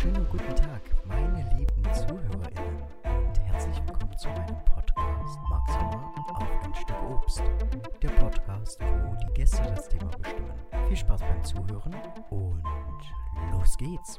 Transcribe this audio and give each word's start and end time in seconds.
schönen 0.00 0.26
guten 0.30 0.56
Tag, 0.56 0.80
meine 1.04 1.44
lieben 1.58 1.84
ZuhörerInnen 1.92 2.82
und 3.04 3.40
herzlich 3.44 3.76
willkommen 3.86 4.16
zu 4.16 4.28
meinem 4.30 4.56
Podcast 4.64 5.38
Max 5.50 5.72
Sommer 5.74 6.14
auf 6.36 6.64
ein 6.64 6.74
Stück 6.74 7.02
Obst. 7.10 7.42
Der 8.00 8.08
Podcast, 8.08 8.80
wo 8.80 9.14
die 9.16 9.34
Gäste 9.34 9.62
das 9.62 9.90
Thema 9.90 10.10
bestimmen. 10.16 10.54
Viel 10.88 10.96
Spaß 10.96 11.20
beim 11.20 11.44
Zuhören 11.44 11.94
und 12.30 12.62
los 13.52 13.76
geht's! 13.76 14.18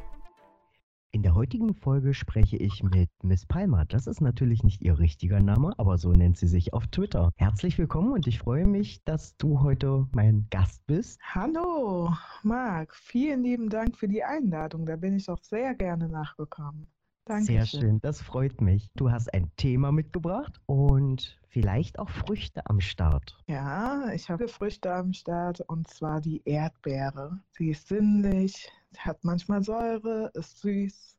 In 1.13 1.23
der 1.23 1.35
heutigen 1.35 1.75
Folge 1.75 2.13
spreche 2.13 2.55
ich 2.55 2.83
mit 2.83 3.09
Miss 3.21 3.45
Palmer. 3.45 3.83
Das 3.83 4.07
ist 4.07 4.21
natürlich 4.21 4.63
nicht 4.63 4.81
ihr 4.81 4.97
richtiger 4.97 5.41
Name, 5.41 5.73
aber 5.77 5.97
so 5.97 6.13
nennt 6.13 6.37
sie 6.37 6.47
sich 6.47 6.73
auf 6.73 6.87
Twitter. 6.87 7.33
Herzlich 7.35 7.77
willkommen 7.77 8.13
und 8.13 8.27
ich 8.27 8.39
freue 8.39 8.65
mich, 8.65 9.03
dass 9.03 9.35
du 9.35 9.59
heute 9.59 10.07
mein 10.13 10.47
Gast 10.51 10.87
bist. 10.87 11.19
Hallo, 11.21 12.15
Marc. 12.43 12.95
Vielen 12.95 13.43
lieben 13.43 13.67
Dank 13.67 13.97
für 13.97 14.07
die 14.07 14.23
Einladung. 14.23 14.85
Da 14.85 14.95
bin 14.95 15.17
ich 15.17 15.29
auch 15.29 15.43
sehr 15.43 15.75
gerne 15.75 16.07
nachgekommen. 16.07 16.87
Dankeschön. 17.25 17.65
Sehr 17.65 17.65
schön, 17.65 18.01
das 18.01 18.21
freut 18.21 18.61
mich. 18.61 18.89
Du 18.95 19.11
hast 19.11 19.33
ein 19.33 19.51
Thema 19.55 19.91
mitgebracht 19.91 20.59
und 20.65 21.39
vielleicht 21.47 21.99
auch 21.99 22.09
Früchte 22.09 22.65
am 22.65 22.81
Start. 22.81 23.37
Ja, 23.47 24.11
ich 24.13 24.29
habe 24.29 24.47
Früchte 24.47 24.93
am 24.93 25.13
Start 25.13 25.61
und 25.61 25.87
zwar 25.87 26.19
die 26.19 26.41
Erdbeere. 26.45 27.39
Sie 27.51 27.69
ist 27.69 27.87
sinnlich, 27.87 28.71
hat 28.97 29.23
manchmal 29.23 29.63
Säure, 29.63 30.31
ist 30.33 30.59
süß. 30.59 31.17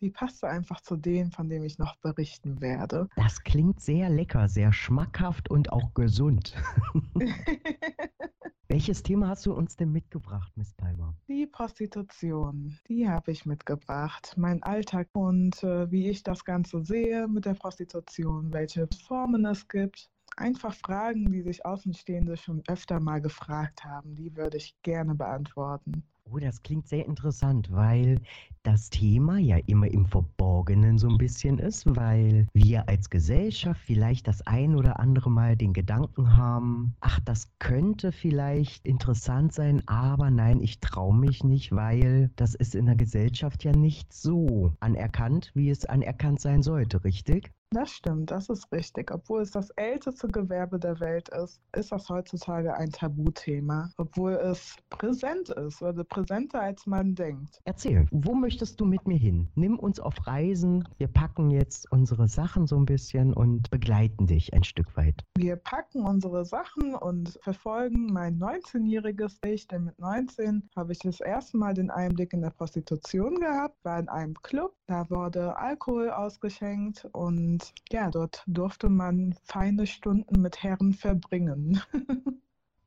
Die 0.00 0.10
passt 0.10 0.42
einfach 0.42 0.80
zu 0.80 0.96
denen, 0.96 1.30
von 1.30 1.48
denen 1.48 1.64
ich 1.64 1.78
noch 1.78 1.96
berichten 1.96 2.60
werde. 2.60 3.08
Das 3.14 3.42
klingt 3.44 3.80
sehr 3.80 4.08
lecker, 4.08 4.48
sehr 4.48 4.72
schmackhaft 4.72 5.48
und 5.48 5.72
auch 5.72 5.94
gesund. 5.94 6.56
Welches 8.68 9.02
Thema 9.02 9.28
hast 9.28 9.44
du 9.44 9.52
uns 9.52 9.76
denn 9.76 9.92
mitgebracht, 9.92 10.50
Miss 10.56 10.72
Palmer? 10.72 11.14
Prostitution, 11.52 12.78
die 12.88 13.08
habe 13.08 13.30
ich 13.30 13.46
mitgebracht. 13.46 14.34
Mein 14.36 14.62
Alltag 14.62 15.08
und 15.12 15.62
äh, 15.62 15.90
wie 15.90 16.08
ich 16.08 16.22
das 16.22 16.44
Ganze 16.44 16.82
sehe 16.84 17.28
mit 17.28 17.44
der 17.44 17.54
Prostitution, 17.54 18.52
welche 18.52 18.88
Formen 19.06 19.44
es 19.44 19.68
gibt. 19.68 20.10
Einfach 20.36 20.74
Fragen, 20.74 21.30
die 21.30 21.42
sich 21.42 21.64
Außenstehende 21.64 22.36
schon 22.36 22.62
öfter 22.66 22.98
mal 23.00 23.20
gefragt 23.20 23.84
haben, 23.84 24.14
die 24.14 24.34
würde 24.34 24.56
ich 24.56 24.74
gerne 24.82 25.14
beantworten. 25.14 26.02
Oh, 26.34 26.38
das 26.38 26.62
klingt 26.62 26.88
sehr 26.88 27.04
interessant, 27.04 27.70
weil 27.70 28.18
das 28.62 28.88
Thema 28.88 29.36
ja 29.36 29.58
immer 29.66 29.88
im 29.88 30.06
Verborgenen 30.06 30.96
so 30.96 31.10
ein 31.10 31.18
bisschen 31.18 31.58
ist, 31.58 31.84
weil 31.94 32.46
wir 32.54 32.88
als 32.88 33.10
Gesellschaft 33.10 33.82
vielleicht 33.84 34.28
das 34.28 34.40
ein 34.46 34.74
oder 34.74 34.98
andere 34.98 35.30
Mal 35.30 35.56
den 35.56 35.74
Gedanken 35.74 36.34
haben, 36.34 36.96
ach, 37.00 37.20
das 37.20 37.50
könnte 37.58 38.12
vielleicht 38.12 38.86
interessant 38.86 39.52
sein, 39.52 39.86
aber 39.86 40.30
nein, 40.30 40.62
ich 40.62 40.80
traue 40.80 41.14
mich 41.14 41.44
nicht, 41.44 41.70
weil 41.72 42.30
das 42.36 42.54
ist 42.54 42.74
in 42.74 42.86
der 42.86 42.96
Gesellschaft 42.96 43.62
ja 43.64 43.72
nicht 43.72 44.10
so 44.10 44.72
anerkannt, 44.80 45.50
wie 45.52 45.68
es 45.68 45.84
anerkannt 45.84 46.40
sein 46.40 46.62
sollte, 46.62 47.04
richtig? 47.04 47.52
Das 47.72 47.90
stimmt, 47.90 48.30
das 48.30 48.50
ist 48.50 48.70
richtig. 48.70 49.10
Obwohl 49.10 49.40
es 49.40 49.50
das 49.50 49.70
älteste 49.70 50.28
Gewerbe 50.28 50.78
der 50.78 51.00
Welt 51.00 51.30
ist, 51.30 51.62
ist 51.74 51.90
das 51.90 52.08
heutzutage 52.10 52.74
ein 52.74 52.90
Tabuthema, 52.90 53.90
obwohl 53.96 54.32
es 54.32 54.76
präsent 54.90 55.48
ist, 55.48 55.80
oder 55.80 56.04
präsenter 56.04 56.60
als 56.60 56.86
man 56.86 57.14
denkt. 57.14 57.60
Erzähl, 57.64 58.06
wo 58.10 58.34
möchtest 58.34 58.78
du 58.78 58.84
mit 58.84 59.06
mir 59.06 59.16
hin? 59.16 59.48
Nimm 59.54 59.78
uns 59.78 60.00
auf 60.00 60.26
Reisen. 60.26 60.86
Wir 60.98 61.08
packen 61.08 61.50
jetzt 61.50 61.90
unsere 61.90 62.28
Sachen 62.28 62.66
so 62.66 62.76
ein 62.76 62.84
bisschen 62.84 63.32
und 63.32 63.70
begleiten 63.70 64.26
dich 64.26 64.52
ein 64.52 64.64
Stück 64.64 64.94
weit. 64.98 65.24
Wir 65.38 65.56
packen 65.56 66.04
unsere 66.04 66.44
Sachen 66.44 66.94
und 66.94 67.38
verfolgen 67.42 68.12
mein 68.12 68.38
19-jähriges 68.38 69.38
Ich, 69.46 69.66
denn 69.66 69.84
mit 69.84 69.98
19 69.98 70.68
habe 70.76 70.92
ich 70.92 70.98
das 70.98 71.20
erste 71.20 71.56
Mal 71.56 71.72
den 71.72 71.90
Einblick 71.90 72.34
in 72.34 72.42
der 72.42 72.50
Prostitution 72.50 73.36
gehabt, 73.36 73.82
war 73.82 73.98
in 73.98 74.10
einem 74.10 74.34
Club, 74.42 74.74
da 74.86 75.08
wurde 75.08 75.56
Alkohol 75.56 76.10
ausgeschenkt 76.10 77.08
und 77.12 77.61
ja, 77.90 78.10
dort 78.10 78.42
durfte 78.46 78.88
man 78.88 79.34
feine 79.44 79.86
Stunden 79.86 80.40
mit 80.40 80.62
Herren 80.62 80.92
verbringen. 80.92 81.80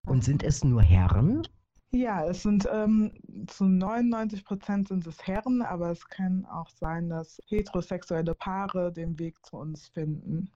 Und 0.05 0.23
sind 0.23 0.43
es 0.43 0.63
nur 0.63 0.81
Herren? 0.81 1.47
Ja, 1.91 2.25
es 2.25 2.43
sind 2.43 2.67
ähm, 2.71 3.13
zu 3.47 3.65
99 3.65 4.43
Prozent 4.43 4.89
sind 4.89 5.07
es 5.07 5.25
Herren, 5.25 5.61
aber 5.61 5.91
es 5.91 6.05
kann 6.07 6.45
auch 6.45 6.69
sein, 6.69 7.09
dass 7.09 7.39
heterosexuelle 7.47 8.35
Paare 8.35 8.91
den 8.91 9.17
Weg 9.17 9.43
zu 9.45 9.57
uns 9.57 9.87
finden. 9.87 10.51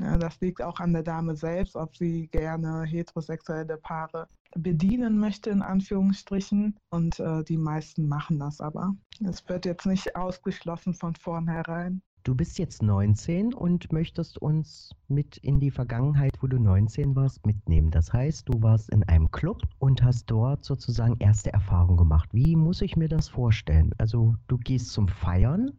Ja, 0.00 0.16
das 0.16 0.40
liegt 0.40 0.62
auch 0.62 0.80
an 0.80 0.92
der 0.92 1.02
Dame 1.02 1.36
selbst, 1.36 1.76
ob 1.76 1.96
sie 1.96 2.28
gerne 2.28 2.84
heterosexuelle 2.84 3.76
Paare 3.76 4.28
bedienen 4.56 5.18
möchte, 5.18 5.50
in 5.50 5.60
Anführungsstrichen. 5.60 6.78
Und 6.90 7.18
äh, 7.20 7.44
die 7.44 7.58
meisten 7.58 8.08
machen 8.08 8.38
das 8.38 8.60
aber. 8.60 8.94
Es 9.24 9.46
wird 9.48 9.66
jetzt 9.66 9.86
nicht 9.86 10.14
ausgeschlossen 10.16 10.94
von 10.94 11.14
vornherein. 11.16 12.00
Du 12.28 12.34
bist 12.34 12.58
jetzt 12.58 12.82
19 12.82 13.54
und 13.54 13.90
möchtest 13.90 14.36
uns 14.36 14.94
mit 15.08 15.38
in 15.38 15.60
die 15.60 15.70
Vergangenheit, 15.70 16.34
wo 16.42 16.46
du 16.46 16.58
19 16.58 17.16
warst, 17.16 17.46
mitnehmen. 17.46 17.90
Das 17.90 18.12
heißt, 18.12 18.46
du 18.50 18.60
warst 18.60 18.90
in 18.90 19.02
einem 19.04 19.30
Club 19.30 19.62
und 19.78 20.02
hast 20.02 20.26
dort 20.26 20.62
sozusagen 20.62 21.16
erste 21.20 21.50
Erfahrungen 21.54 21.96
gemacht. 21.96 22.28
Wie 22.34 22.54
muss 22.54 22.82
ich 22.82 22.98
mir 22.98 23.08
das 23.08 23.28
vorstellen? 23.28 23.94
Also 23.96 24.34
du 24.46 24.58
gehst 24.58 24.90
zum 24.92 25.08
Feiern 25.08 25.72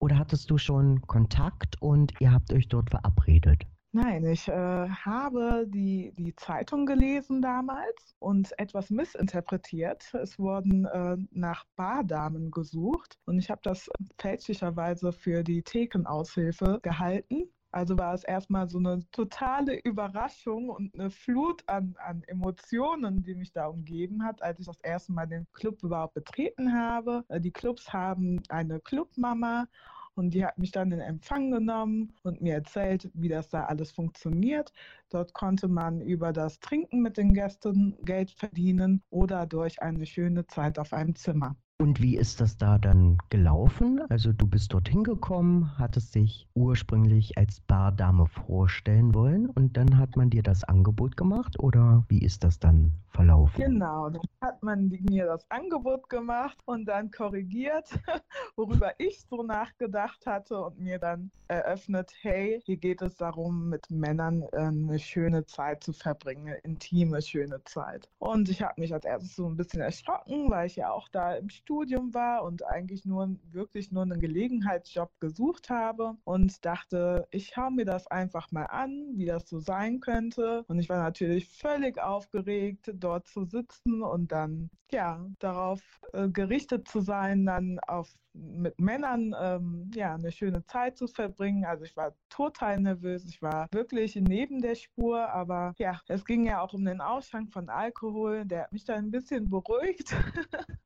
oder 0.00 0.16
hattest 0.16 0.48
du 0.48 0.58
schon 0.58 1.02
Kontakt 1.08 1.82
und 1.82 2.12
ihr 2.20 2.30
habt 2.30 2.52
euch 2.52 2.68
dort 2.68 2.90
verabredet? 2.90 3.66
Nein, 3.96 4.26
ich 4.26 4.46
äh, 4.48 4.52
habe 4.90 5.64
die, 5.68 6.12
die 6.18 6.36
Zeitung 6.36 6.84
gelesen 6.84 7.40
damals 7.40 8.14
und 8.18 8.52
etwas 8.58 8.90
missinterpretiert. 8.90 10.12
Es 10.12 10.38
wurden 10.38 10.84
äh, 10.84 11.16
nach 11.30 11.64
Bardamen 11.76 12.50
gesucht 12.50 13.18
und 13.24 13.38
ich 13.38 13.48
habe 13.48 13.62
das 13.64 13.88
fälschlicherweise 14.18 15.12
für 15.12 15.42
die 15.42 15.62
Thekenaushilfe 15.62 16.78
gehalten. 16.82 17.44
Also 17.70 17.96
war 17.96 18.12
es 18.12 18.24
erstmal 18.24 18.68
so 18.68 18.76
eine 18.76 19.00
totale 19.12 19.80
Überraschung 19.80 20.68
und 20.68 20.92
eine 20.92 21.10
Flut 21.10 21.66
an, 21.66 21.94
an 21.96 22.22
Emotionen, 22.26 23.22
die 23.22 23.34
mich 23.34 23.52
da 23.52 23.66
umgeben 23.66 24.22
hat, 24.22 24.42
als 24.42 24.60
ich 24.60 24.66
das 24.66 24.80
erste 24.80 25.12
Mal 25.12 25.26
den 25.26 25.46
Club 25.54 25.82
überhaupt 25.82 26.12
betreten 26.12 26.74
habe. 26.74 27.24
Äh, 27.28 27.40
die 27.40 27.50
Clubs 27.50 27.90
haben 27.94 28.42
eine 28.50 28.78
Clubmama 28.78 29.66
und 30.16 30.30
die 30.34 30.44
hat 30.44 30.58
mich 30.58 30.72
dann 30.72 30.92
in 30.92 31.00
Empfang 31.00 31.50
genommen 31.50 32.14
und 32.22 32.40
mir 32.40 32.54
erzählt, 32.54 33.10
wie 33.14 33.28
das 33.28 33.48
da 33.50 33.64
alles 33.66 33.92
funktioniert. 33.92 34.72
Dort 35.10 35.32
konnte 35.34 35.68
man 35.68 36.00
über 36.00 36.32
das 36.32 36.58
Trinken 36.60 37.00
mit 37.02 37.16
den 37.16 37.34
Gästen 37.34 37.96
Geld 38.04 38.30
verdienen 38.30 39.02
oder 39.10 39.46
durch 39.46 39.82
eine 39.82 40.06
schöne 40.06 40.46
Zeit 40.46 40.78
auf 40.78 40.92
einem 40.92 41.14
Zimmer. 41.16 41.56
Und 41.78 42.00
wie 42.00 42.16
ist 42.16 42.40
das 42.40 42.56
da 42.56 42.78
dann 42.78 43.18
gelaufen? 43.28 44.00
Also 44.08 44.32
du 44.32 44.46
bist 44.46 44.72
dorthin 44.72 45.04
gekommen, 45.04 45.78
hattest 45.78 46.14
dich 46.14 46.48
ursprünglich 46.54 47.36
als 47.36 47.60
Bardame 47.60 48.26
vorstellen 48.26 49.14
wollen 49.14 49.50
und 49.50 49.76
dann 49.76 49.98
hat 49.98 50.16
man 50.16 50.30
dir 50.30 50.42
das 50.42 50.64
Angebot 50.64 51.18
gemacht 51.18 51.58
oder 51.58 52.02
wie 52.08 52.22
ist 52.22 52.44
das 52.44 52.58
dann 52.58 52.92
verlaufen? 53.10 53.60
Genau, 53.62 54.08
dann 54.08 54.22
hat 54.40 54.62
man 54.62 54.88
mir 55.10 55.26
das 55.26 55.50
Angebot 55.50 56.08
gemacht 56.08 56.56
und 56.64 56.86
dann 56.86 57.10
korrigiert, 57.10 57.90
worüber 58.56 58.94
ich 58.96 59.20
so 59.28 59.42
nachgedacht 59.42 60.26
hatte 60.26 60.58
und 60.58 60.78
mir 60.78 60.98
dann 60.98 61.30
eröffnet, 61.48 62.10
hey, 62.22 62.60
hier 62.64 62.78
geht 62.78 63.02
es 63.02 63.16
darum, 63.16 63.68
mit 63.68 63.90
Männern 63.90 64.42
äh, 64.52 64.60
eine 64.60 64.98
schöne 64.98 65.44
Zeit 65.44 65.84
zu 65.84 65.92
verbringen, 65.92 66.48
eine 66.48 66.56
intime, 66.58 67.20
schöne 67.20 67.62
Zeit. 67.64 68.08
Und 68.18 68.48
ich 68.48 68.62
habe 68.62 68.80
mich 68.80 68.92
als 68.92 69.04
erstes 69.04 69.36
so 69.36 69.46
ein 69.46 69.56
bisschen 69.56 69.80
erschrocken, 69.80 70.50
weil 70.50 70.66
ich 70.66 70.76
ja 70.76 70.90
auch 70.90 71.08
da 71.08 71.34
im 71.34 71.50
Studium 71.66 72.14
war 72.14 72.44
und 72.44 72.64
eigentlich 72.64 73.04
nur 73.04 73.36
wirklich 73.50 73.90
nur 73.90 74.04
einen 74.04 74.20
Gelegenheitsjob 74.20 75.10
gesucht 75.18 75.68
habe 75.68 76.16
und 76.22 76.64
dachte, 76.64 77.26
ich 77.32 77.48
schaue 77.48 77.72
mir 77.72 77.84
das 77.84 78.06
einfach 78.06 78.52
mal 78.52 78.66
an, 78.66 79.14
wie 79.16 79.26
das 79.26 79.48
so 79.48 79.58
sein 79.58 79.98
könnte. 79.98 80.64
Und 80.68 80.78
ich 80.78 80.88
war 80.88 80.98
natürlich 80.98 81.48
völlig 81.48 82.00
aufgeregt, 82.00 82.92
dort 82.94 83.26
zu 83.26 83.44
sitzen 83.44 84.02
und 84.02 84.30
dann 84.30 84.70
ja 84.92 85.26
darauf 85.40 85.80
äh, 86.12 86.28
gerichtet 86.28 86.86
zu 86.86 87.00
sein, 87.00 87.44
dann 87.46 87.80
auf 87.80 88.14
mit 88.32 88.78
Männern 88.78 89.34
ähm, 89.40 89.90
ja 89.94 90.14
eine 90.14 90.30
schöne 90.30 90.64
Zeit 90.66 90.96
zu 90.96 91.08
verbringen. 91.08 91.64
Also 91.64 91.84
ich 91.84 91.96
war 91.96 92.14
total 92.28 92.78
nervös, 92.80 93.24
ich 93.24 93.42
war 93.42 93.66
wirklich 93.72 94.14
neben 94.14 94.60
der 94.60 94.76
Spur, 94.76 95.28
aber 95.30 95.74
ja, 95.78 96.00
es 96.06 96.24
ging 96.24 96.46
ja 96.46 96.60
auch 96.60 96.74
um 96.74 96.84
den 96.84 97.00
Ausschank 97.00 97.52
von 97.52 97.68
Alkohol, 97.68 98.44
der 98.44 98.64
hat 98.64 98.72
mich 98.72 98.84
da 98.84 98.94
ein 98.94 99.10
bisschen 99.10 99.48
beruhigt. 99.48 100.14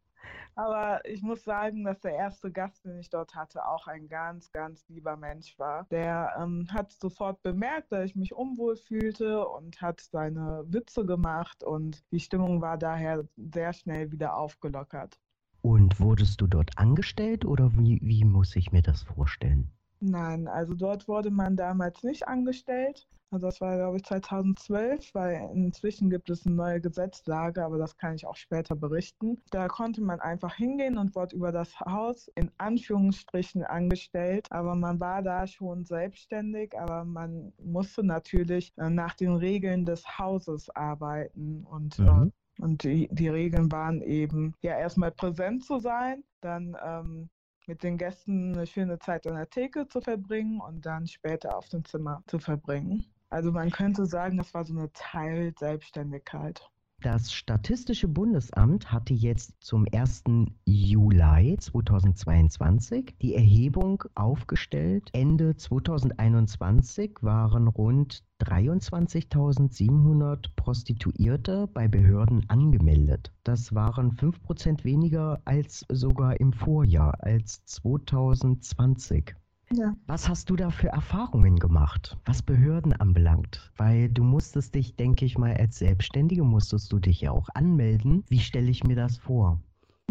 Aber 0.54 1.04
ich 1.04 1.22
muss 1.22 1.44
sagen, 1.44 1.84
dass 1.84 2.00
der 2.00 2.14
erste 2.14 2.50
Gast, 2.50 2.84
den 2.84 2.98
ich 2.98 3.10
dort 3.10 3.34
hatte, 3.34 3.66
auch 3.66 3.86
ein 3.86 4.08
ganz, 4.08 4.52
ganz 4.52 4.84
lieber 4.88 5.16
Mensch 5.16 5.58
war. 5.58 5.86
Der 5.90 6.34
ähm, 6.38 6.66
hat 6.70 6.92
sofort 6.92 7.42
bemerkt, 7.42 7.92
dass 7.92 8.04
ich 8.04 8.16
mich 8.16 8.34
unwohl 8.34 8.76
fühlte 8.76 9.46
und 9.46 9.80
hat 9.80 10.00
seine 10.00 10.64
Witze 10.66 11.06
gemacht 11.06 11.64
und 11.64 12.02
die 12.10 12.20
Stimmung 12.20 12.60
war 12.60 12.78
daher 12.78 13.24
sehr 13.36 13.72
schnell 13.72 14.12
wieder 14.12 14.36
aufgelockert. 14.36 15.18
Und 15.62 16.00
wurdest 16.00 16.40
du 16.40 16.46
dort 16.46 16.78
angestellt 16.78 17.44
oder 17.44 17.70
wie, 17.76 18.00
wie 18.02 18.24
muss 18.24 18.56
ich 18.56 18.72
mir 18.72 18.82
das 18.82 19.02
vorstellen? 19.02 19.70
Nein, 20.00 20.48
also 20.48 20.74
dort 20.74 21.08
wurde 21.08 21.30
man 21.30 21.56
damals 21.56 22.02
nicht 22.02 22.26
angestellt. 22.26 23.06
Also 23.32 23.46
das 23.46 23.60
war, 23.60 23.76
glaube 23.76 23.98
ich, 23.98 24.04
2012, 24.04 25.14
weil 25.14 25.50
inzwischen 25.54 26.10
gibt 26.10 26.30
es 26.30 26.44
eine 26.44 26.56
neue 26.56 26.80
Gesetzlage, 26.80 27.64
aber 27.64 27.78
das 27.78 27.96
kann 27.96 28.16
ich 28.16 28.26
auch 28.26 28.34
später 28.34 28.74
berichten. 28.74 29.40
Da 29.50 29.68
konnte 29.68 30.00
man 30.00 30.20
einfach 30.20 30.54
hingehen 30.54 30.98
und 30.98 31.14
wurde 31.14 31.36
über 31.36 31.52
das 31.52 31.78
Haus 31.78 32.28
in 32.34 32.50
Anführungsstrichen 32.58 33.62
angestellt, 33.62 34.48
aber 34.50 34.74
man 34.74 34.98
war 34.98 35.22
da 35.22 35.46
schon 35.46 35.84
selbstständig, 35.84 36.76
aber 36.76 37.04
man 37.04 37.52
musste 37.62 38.02
natürlich 38.02 38.72
äh, 38.78 38.90
nach 38.90 39.14
den 39.14 39.36
Regeln 39.36 39.84
des 39.84 40.18
Hauses 40.18 40.68
arbeiten 40.70 41.64
und 41.70 41.98
äh, 42.00 42.02
mhm. 42.02 42.32
Und 42.58 42.82
die, 42.84 43.08
die 43.10 43.28
Regeln 43.28 43.72
waren 43.72 44.02
eben, 44.02 44.54
ja, 44.60 44.78
erstmal 44.78 45.12
präsent 45.12 45.64
zu 45.64 45.78
sein, 45.78 46.24
dann 46.42 46.76
ähm, 46.84 47.30
mit 47.70 47.84
den 47.84 47.98
Gästen 47.98 48.52
eine 48.52 48.66
schöne 48.66 48.98
Zeit 48.98 49.28
an 49.28 49.36
der 49.36 49.48
Theke 49.48 49.86
zu 49.86 50.00
verbringen 50.00 50.60
und 50.60 50.84
dann 50.84 51.06
später 51.06 51.56
auf 51.56 51.68
dem 51.68 51.84
Zimmer 51.84 52.20
zu 52.26 52.40
verbringen. 52.40 53.04
Also 53.28 53.52
man 53.52 53.70
könnte 53.70 54.06
sagen, 54.06 54.38
das 54.38 54.52
war 54.54 54.64
so 54.64 54.76
eine 54.76 54.92
Teilselbstständigkeit. 54.92 56.68
Das 57.02 57.32
Statistische 57.32 58.08
Bundesamt 58.08 58.92
hatte 58.92 59.14
jetzt 59.14 59.54
zum 59.60 59.86
1. 59.90 60.24
Juli 60.66 61.56
2022 61.58 63.14
die 63.22 63.34
Erhebung 63.34 64.04
aufgestellt. 64.14 65.08
Ende 65.14 65.56
2021 65.56 67.12
waren 67.22 67.68
rund 67.68 68.22
23.700 68.42 70.50
Prostituierte 70.56 71.70
bei 71.72 71.88
Behörden 71.88 72.44
angemeldet. 72.50 73.32
Das 73.44 73.74
waren 73.74 74.12
5% 74.12 74.84
weniger 74.84 75.40
als 75.46 75.86
sogar 75.88 76.38
im 76.38 76.52
Vorjahr, 76.52 77.16
als 77.20 77.64
2020. 77.64 79.34
Ja. 79.72 79.94
Was 80.06 80.28
hast 80.28 80.50
du 80.50 80.56
da 80.56 80.70
für 80.70 80.88
Erfahrungen 80.88 81.56
gemacht, 81.56 82.18
was 82.24 82.42
Behörden 82.42 82.92
anbelangt? 82.92 83.70
Weil 83.76 84.08
du 84.08 84.24
musstest 84.24 84.74
dich, 84.74 84.96
denke 84.96 85.24
ich 85.24 85.38
mal, 85.38 85.54
als 85.56 85.78
Selbstständige 85.78 86.42
musstest 86.42 86.90
du 86.92 86.98
dich 86.98 87.20
ja 87.20 87.30
auch 87.30 87.48
anmelden. 87.54 88.24
Wie 88.28 88.40
stelle 88.40 88.68
ich 88.68 88.82
mir 88.82 88.96
das 88.96 89.18
vor? 89.18 89.60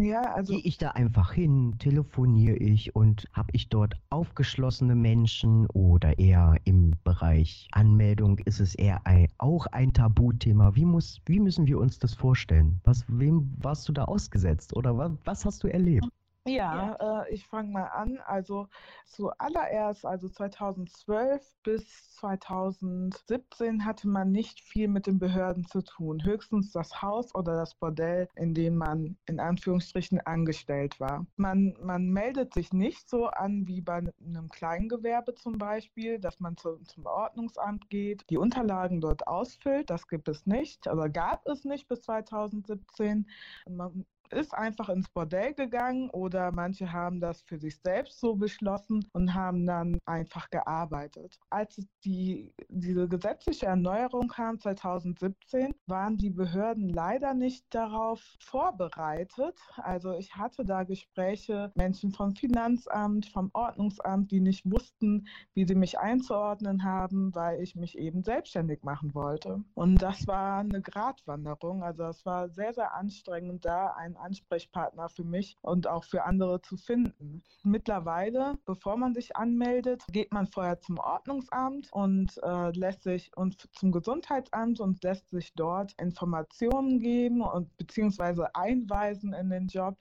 Ja, 0.00 0.22
also 0.32 0.54
gehe 0.54 0.62
ich 0.64 0.78
da 0.78 0.92
einfach 0.92 1.32
hin, 1.32 1.74
telefoniere 1.78 2.56
ich 2.56 2.96
und 2.96 3.26
habe 3.34 3.50
ich 3.52 3.68
dort 3.68 3.96
aufgeschlossene 4.08 4.94
Menschen 4.94 5.66
oder 5.66 6.18
eher 6.18 6.56
im 6.64 6.94
Bereich 7.04 7.68
Anmeldung 7.72 8.38
ist 8.38 8.60
es 8.60 8.74
eher 8.74 9.06
ein, 9.06 9.28
auch 9.36 9.66
ein 9.66 9.92
Tabuthema. 9.92 10.74
Wie 10.74 10.86
muss, 10.86 11.20
wie 11.26 11.38
müssen 11.38 11.66
wir 11.66 11.78
uns 11.78 11.98
das 11.98 12.14
vorstellen? 12.14 12.80
Was, 12.84 13.04
wem 13.08 13.52
warst 13.58 13.86
du 13.90 13.92
da 13.92 14.04
ausgesetzt 14.04 14.74
oder 14.74 14.96
was, 14.96 15.12
was 15.24 15.44
hast 15.44 15.62
du 15.64 15.68
erlebt? 15.68 16.08
Ja, 16.46 16.94
äh, 17.24 17.34
ich 17.34 17.46
fange 17.46 17.70
mal 17.70 17.88
an. 17.88 18.18
Also 18.24 18.66
zuallererst, 19.06 20.06
also 20.06 20.28
2012 20.28 21.42
bis 21.62 22.14
2017 22.16 23.84
hatte 23.84 24.08
man 24.08 24.32
nicht 24.32 24.60
viel 24.60 24.88
mit 24.88 25.06
den 25.06 25.18
Behörden 25.18 25.66
zu 25.66 25.82
tun. 25.82 26.24
Höchstens 26.24 26.72
das 26.72 27.02
Haus 27.02 27.34
oder 27.34 27.56
das 27.56 27.74
Bordell, 27.74 28.26
in 28.36 28.54
dem 28.54 28.76
man 28.76 29.18
in 29.26 29.38
Anführungsstrichen 29.38 30.20
angestellt 30.22 30.98
war. 30.98 31.26
Man, 31.36 31.76
man 31.82 32.08
meldet 32.08 32.54
sich 32.54 32.72
nicht 32.72 33.08
so 33.10 33.26
an 33.26 33.68
wie 33.68 33.82
bei 33.82 34.02
einem 34.24 34.48
Kleingewerbe 34.48 35.34
zum 35.34 35.58
Beispiel, 35.58 36.18
dass 36.18 36.40
man 36.40 36.56
zu, 36.56 36.78
zum 36.84 37.04
Ordnungsamt 37.04 37.90
geht, 37.90 38.24
die 38.30 38.38
Unterlagen 38.38 39.02
dort 39.02 39.26
ausfüllt. 39.26 39.90
Das 39.90 40.08
gibt 40.08 40.26
es 40.28 40.46
nicht, 40.46 40.88
also 40.88 41.04
gab 41.12 41.46
es 41.46 41.64
nicht 41.64 41.86
bis 41.86 42.00
2017. 42.00 43.28
Man 43.68 44.06
ist 44.32 44.54
einfach 44.54 44.88
ins 44.88 45.08
Bordell 45.08 45.54
gegangen 45.54 46.10
oder 46.10 46.52
manche 46.52 46.92
haben 46.92 47.20
das 47.20 47.42
für 47.42 47.58
sich 47.58 47.80
selbst 47.80 48.20
so 48.20 48.34
beschlossen 48.34 49.04
und 49.12 49.34
haben 49.34 49.66
dann 49.66 49.98
einfach 50.04 50.50
gearbeitet. 50.50 51.38
Als 51.50 51.80
die, 52.04 52.52
diese 52.68 53.08
gesetzliche 53.08 53.66
Erneuerung 53.66 54.28
kam 54.28 54.58
2017, 54.58 55.74
waren 55.86 56.16
die 56.16 56.30
Behörden 56.30 56.88
leider 56.88 57.34
nicht 57.34 57.64
darauf 57.70 58.20
vorbereitet. 58.40 59.58
Also 59.76 60.14
ich 60.14 60.34
hatte 60.36 60.64
da 60.64 60.84
Gespräche, 60.84 61.72
Menschen 61.74 62.12
vom 62.12 62.34
Finanzamt, 62.34 63.26
vom 63.26 63.50
Ordnungsamt, 63.52 64.30
die 64.30 64.40
nicht 64.40 64.70
wussten, 64.70 65.26
wie 65.54 65.66
sie 65.66 65.74
mich 65.74 65.98
einzuordnen 65.98 66.84
haben, 66.84 67.34
weil 67.34 67.60
ich 67.60 67.76
mich 67.76 67.98
eben 67.98 68.22
selbstständig 68.22 68.82
machen 68.82 69.14
wollte. 69.14 69.62
Und 69.74 70.02
das 70.02 70.26
war 70.26 70.58
eine 70.58 70.80
Gratwanderung. 70.80 71.82
Also 71.82 72.04
es 72.04 72.24
war 72.24 72.48
sehr, 72.48 72.72
sehr 72.72 72.94
anstrengend, 72.94 73.64
da 73.64 73.94
ein 73.94 74.16
Ansprechpartner 74.20 75.08
für 75.08 75.24
mich 75.24 75.56
und 75.62 75.86
auch 75.86 76.04
für 76.04 76.24
andere 76.24 76.60
zu 76.62 76.76
finden. 76.76 77.42
Mittlerweile, 77.62 78.54
bevor 78.64 78.96
man 78.96 79.14
sich 79.14 79.36
anmeldet, 79.36 80.02
geht 80.10 80.32
man 80.32 80.46
vorher 80.46 80.80
zum 80.80 80.98
Ordnungsamt 80.98 81.92
und 81.92 82.38
äh, 82.42 82.70
lässt 82.70 83.02
sich 83.02 83.30
und 83.36 83.68
zum 83.72 83.92
Gesundheitsamt 83.92 84.80
und 84.80 85.02
lässt 85.02 85.30
sich 85.30 85.52
dort 85.54 85.92
Informationen 86.00 87.00
geben 87.00 87.42
und 87.42 87.76
beziehungsweise 87.76 88.54
einweisen 88.54 89.32
in 89.32 89.50
den 89.50 89.68
Job. 89.68 89.98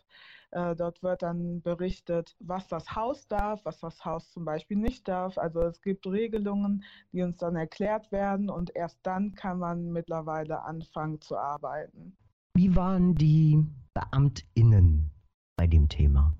Äh, 0.51 0.75
dort 0.75 1.03
wird 1.03 1.21
dann 1.21 1.61
berichtet, 1.61 2.35
was 2.39 2.67
das 2.67 2.95
Haus 2.95 3.27
darf, 3.27 3.63
was 3.65 3.79
das 3.79 4.03
Haus 4.03 4.31
zum 4.31 4.45
Beispiel 4.45 4.77
nicht 4.77 5.07
darf. 5.07 5.37
Also 5.37 5.61
es 5.61 5.81
gibt 5.81 6.07
Regelungen, 6.07 6.83
die 7.11 7.21
uns 7.21 7.37
dann 7.37 7.55
erklärt 7.55 8.11
werden 8.11 8.49
und 8.49 8.75
erst 8.75 8.99
dann 9.03 9.35
kann 9.35 9.59
man 9.59 9.91
mittlerweile 9.91 10.63
anfangen 10.63 11.21
zu 11.21 11.37
arbeiten. 11.37 12.17
Wie 12.55 12.75
waren 12.75 13.15
die 13.15 13.63
BeamtInnen 13.93 15.11
bei 15.57 15.67
dem 15.67 15.87
Thema? 15.87 16.35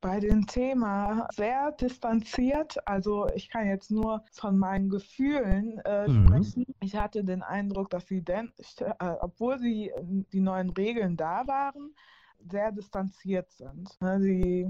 Bei 0.00 0.20
dem 0.20 0.46
Thema 0.46 1.26
sehr 1.32 1.72
distanziert. 1.72 2.78
Also 2.86 3.28
ich 3.34 3.48
kann 3.48 3.66
jetzt 3.66 3.90
nur 3.90 4.24
von 4.30 4.56
meinen 4.56 4.88
Gefühlen 4.90 5.78
äh, 5.84 6.06
mhm. 6.06 6.26
sprechen. 6.26 6.66
Ich 6.80 6.94
hatte 6.94 7.24
den 7.24 7.42
Eindruck, 7.42 7.90
dass 7.90 8.06
sie 8.06 8.22
denn, 8.22 8.52
äh, 8.78 8.94
obwohl 9.20 9.58
sie 9.58 9.92
die 10.32 10.40
neuen 10.40 10.70
Regeln 10.70 11.16
da 11.16 11.46
waren, 11.48 11.94
sehr 12.38 12.72
distanziert 12.72 13.50
sind. 13.50 14.00
Ne, 14.00 14.20
sie 14.20 14.66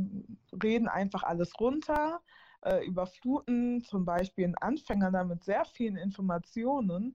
reden 0.62 0.88
einfach 0.88 1.22
alles 1.22 1.52
runter, 1.60 2.20
äh, 2.62 2.86
überfluten 2.86 3.84
zum 3.84 4.04
Beispiel 4.04 4.46
einen 4.46 4.56
Anfänger 4.56 5.10
damit 5.10 5.44
sehr 5.44 5.64
vielen 5.64 5.96
Informationen. 5.96 7.14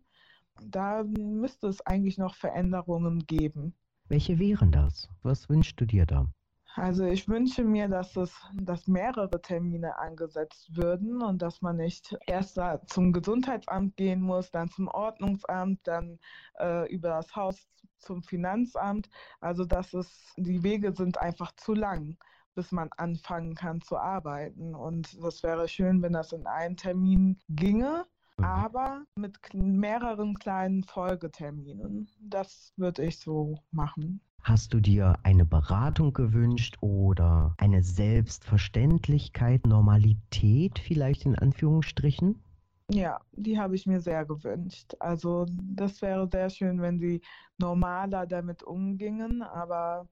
Da 0.62 1.04
müsste 1.04 1.68
es 1.68 1.82
eigentlich 1.82 2.18
noch 2.18 2.36
Veränderungen 2.36 3.26
geben. 3.26 3.76
Welche 4.08 4.40
wären 4.40 4.72
das? 4.72 5.10
Was 5.24 5.50
wünschst 5.50 5.80
du 5.80 5.86
dir 5.86 6.06
da? 6.06 6.28
Also 6.76 7.06
ich 7.06 7.28
wünsche 7.30 7.64
mir, 7.64 7.88
dass 7.88 8.16
es, 8.16 8.36
dass 8.56 8.88
mehrere 8.88 9.40
Termine 9.42 9.98
angesetzt 10.00 10.76
würden 10.76 11.22
und 11.22 11.42
dass 11.42 11.62
man 11.62 11.78
nicht 11.78 12.18
erst 12.26 12.60
zum 12.88 13.14
Gesundheitsamt 13.14 13.96
gehen 13.96 14.22
muss, 14.22 14.50
dann 14.50 14.70
zum 14.70 14.88
Ordnungsamt, 14.88 15.82
dann 15.84 16.20
äh, 16.60 16.92
über 16.92 17.10
das 17.10 17.36
Haus 17.36 17.68
zum 18.00 18.24
Finanzamt. 18.24 19.08
Also 19.40 19.66
dass 19.66 19.94
es 19.94 20.34
die 20.36 20.64
Wege 20.64 20.96
sind 20.96 21.20
einfach 21.20 21.52
zu 21.58 21.74
lang, 21.74 22.18
bis 22.56 22.72
man 22.72 22.90
anfangen 22.98 23.54
kann 23.54 23.82
zu 23.82 23.98
arbeiten. 23.98 24.74
Und 24.74 25.14
es 25.14 25.44
wäre 25.44 25.68
schön, 25.68 26.02
wenn 26.02 26.14
das 26.14 26.32
in 26.32 26.48
einen 26.48 26.76
Termin 26.76 27.40
ginge 27.50 28.06
Mhm. 28.38 28.44
aber 28.44 29.04
mit 29.16 29.40
mehreren 29.54 30.36
kleinen 30.36 30.84
Folgeterminen. 30.84 32.08
Das 32.20 32.74
würde 32.78 33.06
ich 33.06 33.20
so 33.20 33.60
machen. 33.72 34.22
Hast 34.44 34.74
du 34.74 34.82
dir 34.82 35.16
eine 35.24 35.46
Beratung 35.46 36.12
gewünscht 36.12 36.78
oder 36.82 37.56
eine 37.58 37.82
Selbstverständlichkeit, 37.82 39.66
Normalität 39.66 40.80
vielleicht 40.80 41.26
in 41.26 41.38
Anführungsstrichen? 41.38 42.44
Ja, 42.92 43.22
die 43.32 43.58
habe 43.58 43.76
ich 43.76 43.88
mir 43.88 44.02
sehr 44.02 44.26
gewünscht. 44.26 44.94
Also 45.00 45.46
das 45.50 46.02
wäre 46.02 46.28
sehr 46.30 46.50
schön, 46.50 46.82
wenn 46.82 47.00
sie 47.00 47.22
normaler 47.58 48.28
damit 48.28 48.64
umgingen, 48.64 49.42
aber 49.42 50.10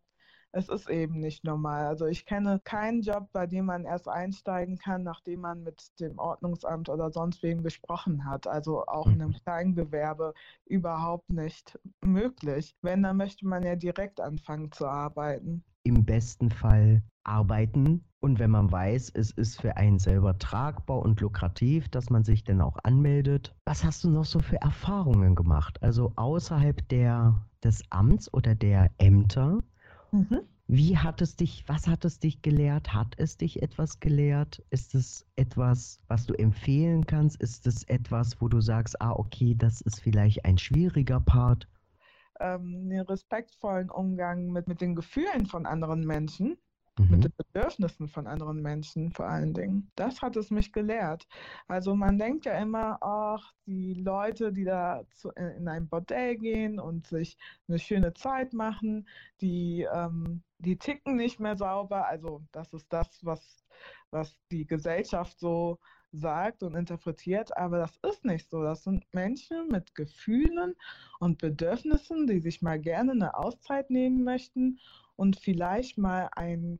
es 0.53 0.69
ist 0.69 0.89
eben 0.89 1.19
nicht 1.19 1.43
normal. 1.43 1.85
Also 1.85 2.05
ich 2.05 2.25
kenne 2.25 2.59
keinen 2.63 3.01
Job, 3.01 3.29
bei 3.31 3.47
dem 3.47 3.65
man 3.65 3.85
erst 3.85 4.07
einsteigen 4.07 4.77
kann, 4.77 5.03
nachdem 5.03 5.41
man 5.41 5.63
mit 5.63 5.99
dem 5.99 6.19
Ordnungsamt 6.19 6.89
oder 6.89 7.11
sonst 7.11 7.41
wem 7.43 7.63
gesprochen 7.63 8.25
hat. 8.25 8.47
Also 8.47 8.85
auch 8.85 9.07
in 9.07 9.21
einem 9.21 9.31
mhm. 9.31 9.43
Kleingewerbe 9.43 10.33
überhaupt 10.65 11.29
nicht 11.29 11.79
möglich. 12.01 12.75
Wenn, 12.81 13.03
dann 13.03 13.17
möchte 13.17 13.47
man 13.47 13.63
ja 13.63 13.75
direkt 13.75 14.19
anfangen 14.19 14.71
zu 14.71 14.87
arbeiten. 14.87 15.63
Im 15.83 16.05
besten 16.05 16.49
Fall 16.49 17.01
arbeiten 17.23 18.03
und 18.19 18.37
wenn 18.37 18.51
man 18.51 18.71
weiß, 18.71 19.11
es 19.15 19.31
ist 19.31 19.59
für 19.59 19.77
einen 19.77 19.97
selber 19.97 20.37
tragbar 20.37 20.99
und 20.99 21.21
lukrativ, 21.21 21.89
dass 21.89 22.09
man 22.11 22.23
sich 22.23 22.43
dann 22.43 22.61
auch 22.61 22.77
anmeldet. 22.83 23.55
Was 23.65 23.83
hast 23.83 24.03
du 24.03 24.11
noch 24.11 24.25
so 24.25 24.39
für 24.39 24.61
Erfahrungen 24.61 25.33
gemacht? 25.33 25.81
Also 25.81 26.13
außerhalb 26.15 26.87
der, 26.89 27.41
des 27.63 27.83
Amts 27.89 28.31
oder 28.31 28.53
der 28.53 28.91
Ämter? 28.99 29.59
Mhm. 30.11 30.41
Wie 30.67 30.97
hat 30.97 31.21
es 31.21 31.35
dich, 31.35 31.65
was 31.67 31.87
hat 31.87 32.05
es 32.05 32.19
dich 32.19 32.41
gelehrt? 32.41 32.93
Hat 32.93 33.15
es 33.17 33.35
dich 33.35 33.61
etwas 33.61 33.99
gelehrt? 33.99 34.63
Ist 34.69 34.95
es 34.95 35.25
etwas, 35.35 35.99
was 36.07 36.25
du 36.25 36.33
empfehlen 36.33 37.05
kannst? 37.05 37.41
Ist 37.41 37.67
es 37.67 37.83
etwas, 37.83 38.39
wo 38.39 38.47
du 38.47 38.61
sagst, 38.61 39.01
ah, 39.01 39.11
okay, 39.11 39.53
das 39.53 39.81
ist 39.81 39.99
vielleicht 39.99 40.45
ein 40.45 40.57
schwieriger 40.57 41.19
Part? 41.19 41.67
Ähm, 42.39 42.89
den 42.89 43.01
respektvollen 43.01 43.89
Umgang 43.89 44.47
mit, 44.47 44.67
mit 44.67 44.79
den 44.79 44.95
Gefühlen 44.95 45.45
von 45.45 45.65
anderen 45.65 46.05
Menschen. 46.05 46.57
Mhm. 46.97 47.09
mit 47.09 47.23
den 47.23 47.33
Bedürfnissen 47.37 48.07
von 48.07 48.27
anderen 48.27 48.61
Menschen 48.61 49.11
vor 49.11 49.27
allen 49.27 49.53
Dingen. 49.53 49.91
Das 49.95 50.21
hat 50.21 50.35
es 50.35 50.51
mich 50.51 50.71
gelehrt. 50.71 51.27
Also 51.67 51.95
man 51.95 52.17
denkt 52.17 52.45
ja 52.45 52.57
immer, 52.59 52.97
ach, 53.01 53.53
die 53.65 53.93
Leute, 53.93 54.51
die 54.51 54.65
da 54.65 55.03
zu, 55.13 55.29
in 55.31 55.67
ein 55.67 55.87
Bordell 55.87 56.37
gehen 56.37 56.79
und 56.79 57.07
sich 57.07 57.37
eine 57.67 57.79
schöne 57.79 58.13
Zeit 58.13 58.53
machen, 58.53 59.07
die, 59.41 59.87
ähm, 59.93 60.43
die 60.59 60.77
ticken 60.77 61.15
nicht 61.15 61.39
mehr 61.39 61.55
sauber. 61.57 62.07
Also 62.07 62.43
das 62.51 62.73
ist 62.73 62.91
das, 62.91 63.19
was, 63.23 63.65
was 64.11 64.37
die 64.51 64.65
Gesellschaft 64.65 65.39
so 65.39 65.79
sagt 66.13 66.61
und 66.63 66.75
interpretiert, 66.75 67.55
aber 67.55 67.77
das 67.79 67.97
ist 68.09 68.25
nicht 68.25 68.49
so. 68.49 68.63
Das 68.63 68.83
sind 68.83 69.05
Menschen 69.13 69.69
mit 69.69 69.95
Gefühlen 69.95 70.75
und 71.19 71.37
Bedürfnissen, 71.37 72.27
die 72.27 72.39
sich 72.39 72.61
mal 72.61 72.79
gerne 72.79 73.13
eine 73.13 73.35
Auszeit 73.37 73.89
nehmen 73.89 74.23
möchten 74.23 74.79
und 75.21 75.39
vielleicht 75.39 75.99
mal 75.99 76.29
ein, 76.35 76.79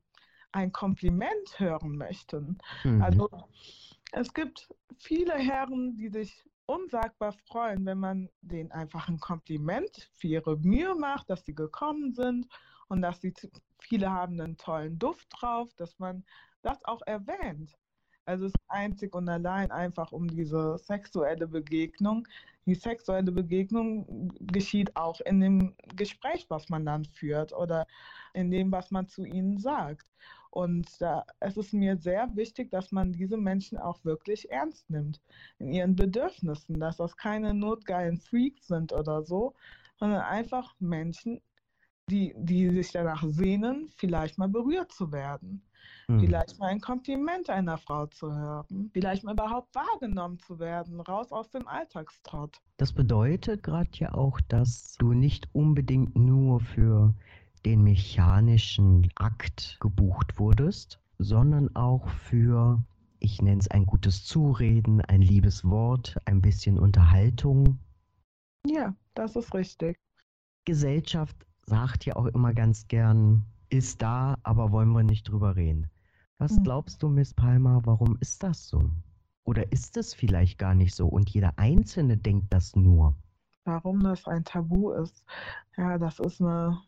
ein 0.52 0.72
Kompliment 0.72 1.60
hören 1.60 1.96
möchten. 1.96 2.58
Mhm. 2.84 3.00
Also 3.00 3.30
es 4.14 4.34
gibt 4.34 4.68
viele 4.98 5.36
Herren, 5.36 5.96
die 5.96 6.10
sich 6.10 6.44
unsagbar 6.66 7.34
freuen, 7.34 7.86
wenn 7.86 8.00
man 8.00 8.30
denen 8.42 8.72
einfach 8.72 9.08
ein 9.08 9.20
Kompliment 9.20 10.10
für 10.16 10.28
ihre 10.28 10.58
Mühe 10.58 10.96
macht, 10.96 11.30
dass 11.30 11.46
sie 11.46 11.54
gekommen 11.54 12.14
sind 12.14 12.48
und 12.88 13.04
dass 13.04 13.22
sie 13.22 13.32
viele 13.80 14.10
haben 14.10 14.42
einen 14.42 14.58
tollen 14.58 14.98
Duft 14.98 15.28
drauf, 15.30 15.70
dass 15.76 16.00
man 16.00 16.24
das 16.64 16.84
auch 16.86 17.04
erwähnt. 17.06 17.78
Also 18.26 18.46
es 18.46 18.54
ist 18.54 18.62
einzig 18.70 19.14
und 19.14 19.30
allein 19.30 19.70
einfach 19.70 20.12
um 20.12 20.28
diese 20.28 20.80
sexuelle 20.80 21.48
Begegnung. 21.48 22.28
Die 22.66 22.76
sexuelle 22.76 23.32
Begegnung 23.32 24.32
geschieht 24.40 24.96
auch 24.96 25.20
in 25.22 25.42
dem 25.42 25.76
Gespräch, 25.96 26.46
was 26.50 26.70
man 26.70 26.86
dann 26.86 27.06
führt 27.06 27.54
oder 27.54 27.86
in 28.34 28.52
dem, 28.52 28.72
was 28.72 28.92
man 28.92 29.08
zu 29.08 29.26
ihnen 29.26 29.58
sagt. 29.58 30.06
Und 30.52 31.02
da, 31.02 31.26
es 31.40 31.56
ist 31.56 31.74
mir 31.74 31.96
sehr 31.98 32.36
wichtig, 32.36 32.72
dass 32.72 32.92
man 32.92 33.14
diese 33.14 33.38
Menschen 33.38 33.78
auch 33.78 34.04
wirklich 34.04 34.52
ernst 34.52 34.90
nimmt 34.90 35.22
in 35.60 35.72
ihren 35.72 35.96
Bedürfnissen, 35.96 36.80
dass 36.80 36.98
das 36.98 37.16
keine 37.16 37.54
notgeilen 37.54 38.18
Freaks 38.18 38.68
sind 38.68 38.92
oder 38.92 39.24
so, 39.24 39.54
sondern 39.98 40.22
einfach 40.22 40.76
Menschen, 40.80 41.42
die, 42.10 42.34
die 42.38 42.70
sich 42.70 42.92
danach 42.92 43.24
sehnen, 43.24 43.90
vielleicht 43.96 44.38
mal 44.38 44.50
berührt 44.50 44.92
zu 44.92 45.14
werden. 45.14 45.64
Hm. 46.08 46.20
Vielleicht 46.20 46.60
mal 46.60 46.68
ein 46.68 46.82
Kompliment 46.82 47.50
einer 47.50 47.78
Frau 47.78 48.08
zu 48.08 48.32
hören. 48.34 48.90
Vielleicht 48.94 49.24
mal 49.24 49.34
überhaupt 49.34 49.74
wahrgenommen 49.74 50.40
zu 50.40 50.60
werden, 50.60 51.00
raus 51.00 51.32
aus 51.32 51.50
dem 51.50 51.68
Alltagstrott. 51.68 52.58
Das 52.78 52.92
bedeutet 52.92 53.64
gerade 53.64 53.90
ja 53.94 54.14
auch, 54.14 54.42
dass 54.50 54.96
du 55.00 55.14
nicht 55.14 55.48
unbedingt 55.54 56.16
nur 56.16 56.60
für 56.60 57.14
den 57.66 57.84
mechanischen 57.84 59.10
Akt 59.16 59.78
gebucht 59.80 60.40
wurdest, 60.40 61.00
sondern 61.18 61.76
auch 61.76 62.08
für, 62.10 62.84
ich 63.20 63.42
nenne 63.42 63.60
es 63.60 63.70
ein 63.70 63.86
gutes 63.86 64.26
Zureden, 64.26 65.02
ein 65.02 65.22
liebes 65.22 65.64
Wort, 65.64 66.18
ein 66.26 66.42
bisschen 66.42 66.80
Unterhaltung. 66.80 67.80
Ja, 68.66 68.96
das 69.14 69.36
ist 69.36 69.54
richtig. 69.54 69.98
Gesellschaft 70.66 71.36
sagt 71.66 72.06
ja 72.06 72.16
auch 72.16 72.26
immer 72.28 72.54
ganz 72.54 72.88
gern, 72.88 73.46
ist 73.70 74.02
da, 74.02 74.38
aber 74.44 74.72
wollen 74.72 74.92
wir 74.92 75.04
nicht 75.04 75.30
drüber 75.30 75.56
reden. 75.56 75.90
Was 76.38 76.56
hm. 76.56 76.64
glaubst 76.64 77.02
du, 77.04 77.10
Miss 77.10 77.34
Palmer, 77.34 77.82
warum 77.86 78.18
ist 78.20 78.44
das 78.44 78.68
so? 78.68 78.90
Oder 79.44 79.72
ist 79.72 79.98
es 79.98 80.14
vielleicht 80.14 80.60
gar 80.60 80.76
nicht 80.76 80.96
so 80.96 81.08
und 81.08 81.30
jeder 81.30 81.58
Einzelne 81.58 82.18
denkt 82.18 82.54
das 82.54 82.76
nur? 82.76 83.16
Warum 83.64 84.02
das 84.02 84.28
ein 84.28 84.44
Tabu 84.44 84.92
ist? 84.92 85.24
Ja, 85.78 85.98
das 85.98 86.20
ist 86.20 86.42
eine. 86.42 86.82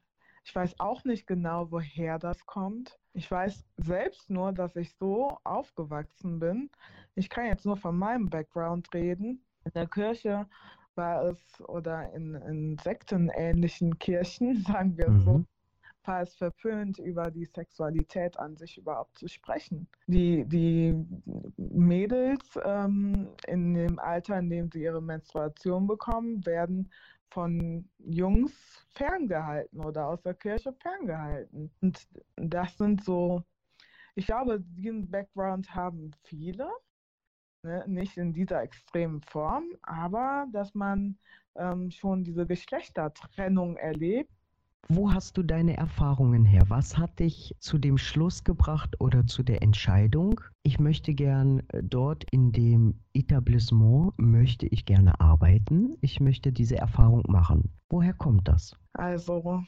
Ich 0.46 0.54
weiß 0.54 0.80
auch 0.80 1.04
nicht 1.06 1.26
genau, 1.26 1.72
woher 1.72 2.20
das 2.20 2.46
kommt. 2.46 3.00
Ich 3.14 3.30
weiß 3.30 3.64
selbst 3.78 4.30
nur, 4.30 4.52
dass 4.52 4.76
ich 4.76 4.94
so 4.96 5.38
aufgewachsen 5.44 6.40
bin. 6.40 6.70
Ich 7.16 7.30
kann 7.30 7.46
jetzt 7.46 7.66
nur 7.66 7.78
von 7.78 7.98
meinem 7.98 8.30
Background 8.30 8.94
reden. 8.94 9.46
In 9.64 9.72
der 9.74 9.88
Kirche 9.88 10.48
war 10.96 11.24
es 11.26 11.40
oder 11.68 12.12
in, 12.14 12.36
in 12.36 12.78
sektenähnlichen 12.78 13.98
Kirchen, 14.00 14.64
sagen 14.68 14.98
wir 14.98 15.10
mhm. 15.10 15.20
so, 15.22 15.46
war 16.06 16.22
es 16.22 16.36
verpönt, 16.36 17.00
über 17.00 17.32
die 17.32 17.46
Sexualität 17.46 18.38
an 18.38 18.58
sich 18.58 18.78
überhaupt 18.78 19.18
zu 19.18 19.28
sprechen. 19.28 19.88
Die, 20.08 20.44
die 20.46 20.94
Mädels 21.58 22.60
ähm, 22.64 23.30
in 23.48 23.74
dem 23.74 24.00
Alter, 24.00 24.40
in 24.40 24.50
dem 24.50 24.70
sie 24.70 24.84
ihre 24.84 25.02
Menstruation 25.02 25.88
bekommen, 25.88 26.46
werden 26.46 26.92
von 27.34 27.90
Jungs 27.98 28.54
ferngehalten 28.94 29.80
oder 29.80 30.08
aus 30.08 30.22
der 30.22 30.36
Kirche 30.36 30.74
ferngehalten. 30.74 31.72
Und 31.82 32.08
das 32.36 32.78
sind 32.78 33.04
so, 33.04 33.44
ich 34.16 34.28
glaube, 34.28 34.60
diesen 34.62 35.10
Background 35.10 35.74
haben 35.74 36.12
viele, 36.24 36.70
ne? 37.64 37.84
nicht 37.88 38.18
in 38.18 38.34
dieser 38.34 38.62
extremen 38.62 39.22
Form, 39.22 39.66
aber 39.82 40.46
dass 40.52 40.76
man 40.76 41.18
ähm, 41.56 41.90
schon 41.90 42.24
diese 42.24 42.46
Geschlechtertrennung 42.46 43.78
erlebt 43.78 44.32
wo 44.90 45.14
hast 45.14 45.38
du 45.38 45.44
deine 45.44 45.78
Erfahrungen 45.78 46.44
her? 46.46 46.64
Was 46.68 46.98
hat 46.98 47.20
dich 47.20 47.56
zu 47.60 47.78
dem 47.78 47.98
Schluss 47.98 48.44
gebracht 48.44 49.00
oder 49.00 49.26
zu 49.26 49.42
der 49.42 49.62
Entscheidung? 49.62 50.42
Ich 50.64 50.80
möchte 50.80 51.14
gern 51.14 51.60
äh, 51.70 51.82
dort 51.82 52.26
in 52.32 52.52
dem 52.52 53.00
Etablissement 53.14 54.14
möchte 54.18 54.68
ich 54.68 54.86
gerne 54.86 55.20
arbeiten. 55.20 55.96
Ich 56.02 56.20
möchte 56.20 56.52
diese 56.52 56.78
Erfahrung 56.78 57.24
machen. 57.28 57.72
Woher 57.90 58.14
kommt 58.14 58.48
das? 58.48 58.76
Also, 58.94 59.64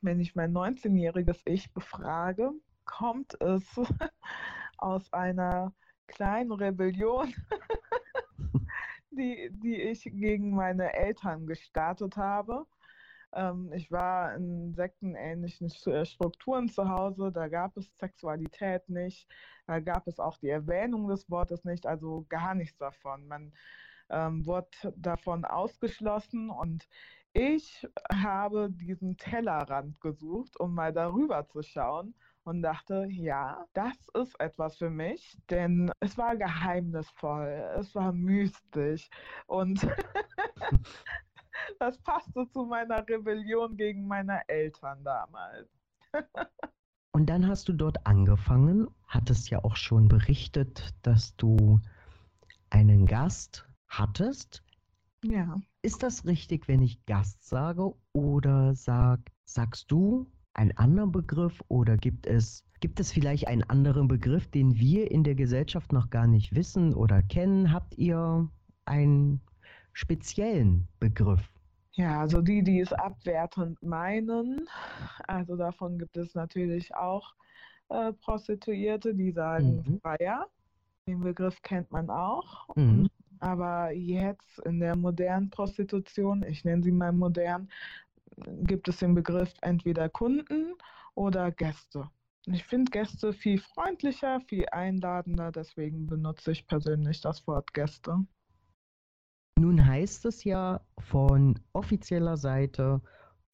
wenn 0.00 0.20
ich 0.20 0.34
mein 0.34 0.52
19-jähriges 0.52 1.42
Ich 1.44 1.72
befrage, 1.72 2.50
kommt 2.86 3.38
es 3.40 3.64
aus 4.78 5.12
einer 5.12 5.72
kleinen 6.06 6.52
Rebellion, 6.52 7.34
die, 9.10 9.50
die 9.62 9.76
ich 9.76 10.04
gegen 10.04 10.54
meine 10.54 10.92
Eltern 10.94 11.46
gestartet 11.46 12.16
habe 12.16 12.66
ich 13.72 13.90
war 13.90 14.34
in 14.34 14.74
sektenähnlichen 14.74 15.68
äh, 15.86 16.04
Strukturen 16.04 16.68
zu 16.68 16.88
Hause, 16.88 17.32
da 17.32 17.48
gab 17.48 17.76
es 17.76 17.96
Sexualität 17.98 18.88
nicht, 18.88 19.28
da 19.66 19.80
gab 19.80 20.06
es 20.06 20.20
auch 20.20 20.38
die 20.38 20.50
Erwähnung 20.50 21.08
des 21.08 21.28
Wortes 21.30 21.64
nicht, 21.64 21.86
also 21.86 22.26
gar 22.28 22.54
nichts 22.54 22.78
davon. 22.78 23.26
Man 23.26 23.52
ähm, 24.10 24.44
wurde 24.46 24.68
davon 24.96 25.44
ausgeschlossen. 25.44 26.50
Und 26.50 26.88
ich 27.32 27.86
habe 28.12 28.70
diesen 28.70 29.16
Tellerrand 29.16 30.00
gesucht, 30.00 30.58
um 30.60 30.74
mal 30.74 30.92
darüber 30.92 31.46
zu 31.46 31.62
schauen 31.62 32.14
und 32.44 32.62
dachte, 32.62 33.06
ja, 33.10 33.64
das 33.72 33.96
ist 34.14 34.38
etwas 34.38 34.76
für 34.76 34.90
mich, 34.90 35.36
denn 35.50 35.90
es 36.00 36.18
war 36.18 36.36
geheimnisvoll, 36.36 37.74
es 37.78 37.94
war 37.94 38.12
mystisch 38.12 39.08
und 39.46 39.80
das 41.78 41.98
passte 41.98 42.48
zu 42.50 42.64
meiner 42.64 43.06
Rebellion 43.08 43.76
gegen 43.76 44.06
meine 44.06 44.40
Eltern 44.48 45.02
damals. 45.04 45.68
Und 47.12 47.26
dann 47.26 47.46
hast 47.46 47.68
du 47.68 47.72
dort 47.72 48.04
angefangen, 48.06 48.88
hattest 49.06 49.48
ja 49.48 49.62
auch 49.62 49.76
schon 49.76 50.08
berichtet, 50.08 50.94
dass 51.02 51.36
du 51.36 51.80
einen 52.70 53.06
Gast 53.06 53.68
hattest. 53.86 54.64
Ja. 55.22 55.60
Ist 55.82 56.02
das 56.02 56.26
richtig, 56.26 56.66
wenn 56.66 56.82
ich 56.82 57.06
Gast 57.06 57.44
sage 57.44 57.94
oder 58.12 58.74
sag, 58.74 59.20
sagst 59.44 59.92
du 59.92 60.26
einen 60.54 60.76
anderen 60.76 61.12
Begriff 61.12 61.62
oder 61.68 61.96
gibt 61.96 62.26
es, 62.26 62.64
gibt 62.80 62.98
es 62.98 63.12
vielleicht 63.12 63.46
einen 63.46 63.62
anderen 63.62 64.08
Begriff, 64.08 64.50
den 64.50 64.74
wir 64.76 65.10
in 65.10 65.22
der 65.22 65.36
Gesellschaft 65.36 65.92
noch 65.92 66.10
gar 66.10 66.26
nicht 66.26 66.54
wissen 66.54 66.94
oder 66.94 67.22
kennen? 67.22 67.72
Habt 67.72 67.96
ihr 67.96 68.48
einen 68.86 69.40
speziellen 69.92 70.88
Begriff? 70.98 71.53
Ja, 71.96 72.20
also 72.20 72.42
die, 72.42 72.62
die 72.62 72.80
es 72.80 72.92
abwertend 72.92 73.80
meinen, 73.82 74.68
also 75.28 75.56
davon 75.56 75.98
gibt 75.98 76.16
es 76.16 76.34
natürlich 76.34 76.94
auch 76.94 77.34
äh, 77.88 78.12
Prostituierte, 78.12 79.14
die 79.14 79.30
sagen 79.30 79.84
mhm. 79.86 80.00
Freier. 80.00 80.48
Den 81.06 81.20
Begriff 81.20 81.60
kennt 81.62 81.90
man 81.92 82.10
auch. 82.10 82.66
Mhm. 82.74 83.08
Aber 83.38 83.92
jetzt 83.92 84.58
in 84.60 84.80
der 84.80 84.96
modernen 84.96 85.50
Prostitution, 85.50 86.42
ich 86.42 86.64
nenne 86.64 86.82
sie 86.82 86.92
mal 86.92 87.12
modern, 87.12 87.68
gibt 88.62 88.88
es 88.88 88.98
den 88.98 89.14
Begriff 89.14 89.52
entweder 89.60 90.08
Kunden 90.08 90.74
oder 91.14 91.52
Gäste. 91.52 92.08
Ich 92.46 92.64
finde 92.64 92.90
Gäste 92.90 93.32
viel 93.32 93.58
freundlicher, 93.58 94.40
viel 94.40 94.66
einladender, 94.70 95.52
deswegen 95.52 96.06
benutze 96.06 96.52
ich 96.52 96.66
persönlich 96.66 97.20
das 97.20 97.46
Wort 97.46 97.72
Gäste. 97.72 98.26
Nun 99.58 99.86
heißt 99.86 100.24
es 100.26 100.44
ja 100.44 100.80
von 100.98 101.58
offizieller 101.72 102.36
Seite 102.36 103.00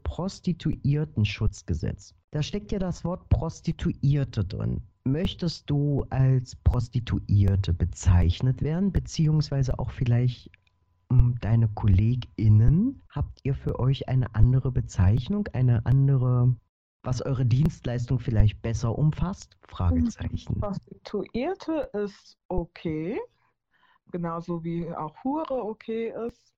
Prostituiertenschutzgesetz. 0.03 2.15
Da 2.31 2.41
steckt 2.41 2.71
ja 2.71 2.79
das 2.79 3.03
Wort 3.03 3.29
Prostituierte 3.29 4.43
drin. 4.43 4.81
Möchtest 5.03 5.69
du 5.69 6.05
als 6.09 6.55
Prostituierte 6.55 7.73
bezeichnet 7.73 8.61
werden, 8.61 8.91
beziehungsweise 8.91 9.77
auch 9.79 9.91
vielleicht 9.91 10.49
hm, 11.11 11.37
deine 11.41 11.67
KollegInnen? 11.67 13.01
Habt 13.09 13.39
ihr 13.43 13.55
für 13.55 13.79
euch 13.79 14.09
eine 14.09 14.33
andere 14.35 14.71
Bezeichnung, 14.71 15.47
eine 15.53 15.85
andere 15.85 16.55
was 17.03 17.21
eure 17.21 17.45
Dienstleistung 17.45 18.19
vielleicht 18.19 18.61
besser 18.61 18.97
umfasst? 18.97 19.57
Fragezeichen. 19.67 20.59
Prostituierte 20.59 21.89
ist 21.93 22.37
okay, 22.47 23.19
genauso 24.11 24.63
wie 24.63 24.91
auch 24.93 25.23
Hure 25.23 25.63
okay 25.63 26.13
ist. 26.27 26.55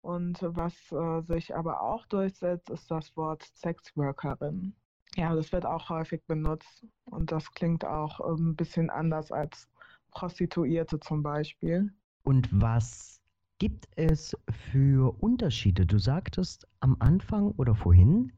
Und 0.00 0.38
was 0.42 0.74
äh, 0.90 1.20
sich 1.22 1.54
aber 1.54 1.80
auch 1.80 2.06
durchsetzt, 2.06 2.70
ist 2.70 2.90
das 2.90 3.16
Wort 3.16 3.44
Sexworkerin. 3.54 4.74
Ja, 5.14 5.34
das 5.34 5.52
wird 5.52 5.66
auch 5.66 5.90
häufig 5.90 6.22
benutzt 6.26 6.86
und 7.04 7.30
das 7.30 7.50
klingt 7.52 7.84
auch 7.84 8.18
ähm, 8.20 8.50
ein 8.50 8.56
bisschen 8.56 8.90
anders 8.90 9.30
als 9.30 9.68
Prostituierte 10.10 10.98
zum 10.98 11.22
Beispiel. 11.22 11.92
Und 12.24 12.48
was 12.50 13.20
gibt 13.58 13.88
es 13.96 14.36
für 14.72 15.14
Unterschiede? 15.22 15.86
Du 15.86 15.98
sagtest 15.98 16.66
am 16.80 16.96
Anfang 16.98 17.52
oder 17.52 17.74
vorhin, 17.74 18.32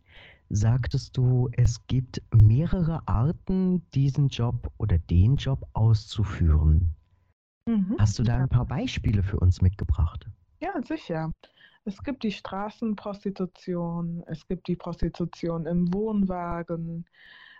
sagtest 0.50 1.16
du, 1.16 1.48
es 1.52 1.86
gibt 1.86 2.20
mehrere 2.32 3.06
Arten, 3.06 3.88
diesen 3.92 4.28
Job 4.28 4.70
oder 4.78 4.98
den 4.98 5.36
Job 5.36 5.66
auszuführen. 5.72 6.94
Mhm. 7.66 7.96
Hast 7.98 8.18
du 8.18 8.22
da 8.22 8.36
ein 8.36 8.48
paar 8.48 8.66
Beispiele 8.66 9.22
für 9.22 9.38
uns 9.38 9.62
mitgebracht? 9.62 10.26
Ja, 10.60 10.72
sicher. 10.82 11.32
Es 11.84 12.02
gibt 12.02 12.22
die 12.22 12.32
Straßenprostitution, 12.32 14.22
es 14.26 14.46
gibt 14.46 14.68
die 14.68 14.76
Prostitution 14.76 15.66
im 15.66 15.92
Wohnwagen, 15.92 17.04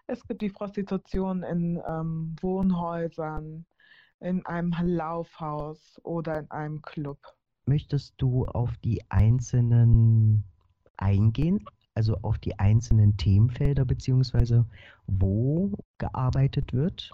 es 0.07 0.27
gibt 0.27 0.43
die 0.43 0.51
Prostitution 0.51 1.43
in 1.43 1.81
ähm, 1.87 2.35
Wohnhäusern, 2.41 3.67
in 4.21 4.45
einem 4.47 4.73
Laufhaus 4.83 6.01
oder 6.05 6.39
in 6.39 6.51
einem 6.51 6.81
Club. 6.83 7.19
Möchtest 7.67 8.15
du 8.19 8.47
auf 8.47 8.77
die 8.79 9.03
einzelnen 9.11 10.45
eingehen? 10.97 11.65
also 11.95 12.19
auf 12.23 12.39
die 12.39 12.59
einzelnen 12.59 13.17
Themenfelder 13.17 13.85
beziehungsweise 13.85 14.67
wo 15.07 15.73
gearbeitet 15.99 16.73
wird? 16.73 17.13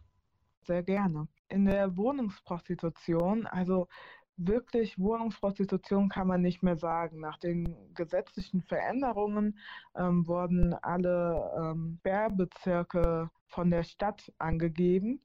Sehr 0.62 0.82
gerne. 0.82 1.26
In 1.48 1.64
der 1.64 1.96
Wohnungsprostitution, 1.96 3.46
also 3.46 3.88
wirklich 4.36 4.98
Wohnungsprostitution 4.98 6.08
kann 6.08 6.26
man 6.26 6.42
nicht 6.42 6.62
mehr 6.62 6.76
sagen. 6.76 7.20
Nach 7.20 7.38
den 7.38 7.76
gesetzlichen 7.94 8.62
Veränderungen 8.62 9.58
ähm, 9.96 10.26
wurden 10.26 10.74
alle 10.74 11.50
ähm, 11.58 11.98
Sperrbezirke 12.00 13.30
von 13.46 13.70
der 13.70 13.82
Stadt 13.84 14.32
angegeben. 14.38 15.20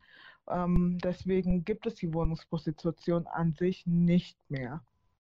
Ähm, 0.47 0.97
deswegen 1.03 1.63
gibt 1.63 1.85
es 1.85 1.95
die 1.95 2.13
Wohnungsprostitution 2.13 3.27
an 3.27 3.53
sich 3.53 3.85
nicht 3.85 4.37
mehr. 4.49 4.81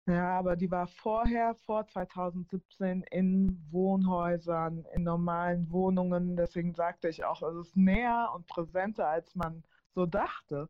Ja, 0.08 0.38
aber 0.38 0.56
die 0.56 0.70
war 0.70 0.86
vorher, 0.86 1.56
vor 1.66 1.88
2017, 1.88 3.02
in 3.10 3.60
Wohnhäusern, 3.72 4.86
in 4.94 5.04
normalen 5.04 5.72
Wohnungen. 5.72 6.36
Deswegen 6.36 6.76
sagte 6.76 7.10
ich 7.10 7.26
auch, 7.26 7.42
es 7.42 7.56
ist 7.68 7.76
näher 7.76 8.30
und 8.36 8.46
präsenter, 8.46 9.08
als 9.08 9.34
man 9.36 9.64
so 9.96 10.06
dachte. 10.06 10.70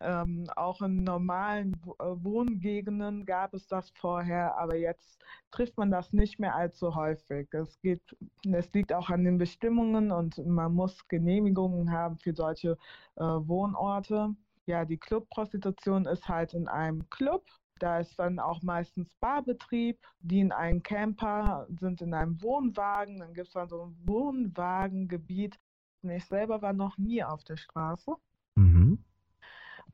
Ähm, 0.00 0.44
auch 0.56 0.82
in 0.82 1.04
normalen 1.04 1.74
äh, 1.98 2.04
Wohngegenden 2.04 3.24
gab 3.26 3.54
es 3.54 3.66
das 3.68 3.90
vorher, 3.90 4.56
aber 4.58 4.76
jetzt 4.76 5.22
trifft 5.50 5.76
man 5.78 5.90
das 5.90 6.12
nicht 6.12 6.38
mehr 6.38 6.54
allzu 6.54 6.94
häufig. 6.94 7.48
Es, 7.52 7.80
geht, 7.80 8.02
es 8.52 8.72
liegt 8.72 8.92
auch 8.92 9.08
an 9.10 9.24
den 9.24 9.38
Bestimmungen 9.38 10.10
und 10.10 10.44
man 10.46 10.74
muss 10.74 11.06
Genehmigungen 11.08 11.92
haben 11.92 12.18
für 12.18 12.34
solche 12.34 12.76
äh, 13.16 13.22
Wohnorte. 13.22 14.34
Ja, 14.66 14.84
die 14.84 14.98
Clubprostitution 14.98 16.06
ist 16.06 16.28
halt 16.28 16.54
in 16.54 16.68
einem 16.68 17.08
Club 17.10 17.44
da 17.80 17.98
ist 17.98 18.18
dann 18.18 18.38
auch 18.38 18.62
meistens 18.62 19.12
Barbetrieb, 19.16 19.98
die 20.20 20.40
in 20.40 20.52
einem 20.52 20.82
Camper 20.82 21.66
sind 21.80 22.00
in 22.02 22.14
einem 22.14 22.40
Wohnwagen. 22.40 23.18
Dann 23.18 23.34
gibt 23.34 23.48
es 23.48 23.54
dann 23.54 23.68
so 23.68 23.82
ein 23.82 23.96
Wohnwagengebiet. 24.06 25.58
Ich 26.02 26.24
selber 26.26 26.62
war 26.62 26.72
noch 26.72 26.96
nie 26.98 27.22
auf 27.24 27.44
der 27.44 27.56
Straße. 27.56 28.14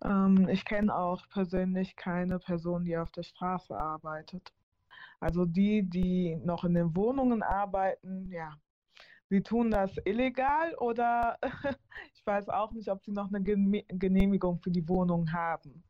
Ähm, 0.04 0.48
ich 0.48 0.64
kenne 0.64 0.94
auch 0.94 1.28
persönlich 1.28 1.96
keine 1.96 2.38
Person, 2.38 2.84
die 2.84 2.96
auf 2.96 3.10
der 3.10 3.22
Straße 3.22 3.76
arbeitet. 3.76 4.52
Also 5.20 5.44
die, 5.44 5.82
die 5.82 6.36
noch 6.44 6.64
in 6.64 6.74
den 6.74 6.96
Wohnungen 6.96 7.42
arbeiten, 7.42 8.30
ja, 8.30 8.56
sie 9.28 9.42
tun 9.42 9.70
das 9.70 9.96
illegal 10.04 10.74
oder 10.76 11.38
ich 12.14 12.26
weiß 12.26 12.48
auch 12.48 12.72
nicht, 12.72 12.90
ob 12.90 13.04
sie 13.04 13.12
noch 13.12 13.28
eine 13.28 13.42
Genehmigung 13.42 14.58
für 14.60 14.70
die 14.70 14.88
Wohnung 14.88 15.32
haben. 15.32 15.82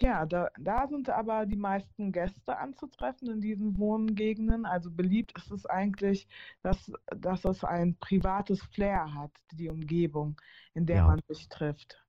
Ja, 0.00 0.26
da, 0.26 0.48
da 0.58 0.88
sind 0.88 1.08
aber 1.08 1.46
die 1.46 1.56
meisten 1.56 2.10
Gäste 2.10 2.58
anzutreffen 2.58 3.30
in 3.30 3.40
diesen 3.40 3.78
Wohngegenden. 3.78 4.66
Also 4.66 4.90
beliebt 4.90 5.32
ist 5.36 5.52
es 5.52 5.66
eigentlich, 5.66 6.26
dass, 6.62 6.92
dass 7.16 7.44
es 7.44 7.62
ein 7.62 7.96
privates 7.98 8.60
Flair 8.60 9.14
hat, 9.14 9.30
die 9.52 9.70
Umgebung, 9.70 10.40
in 10.74 10.84
der 10.84 10.96
ja. 10.96 11.06
man 11.06 11.20
sich 11.28 11.48
trifft. 11.48 12.03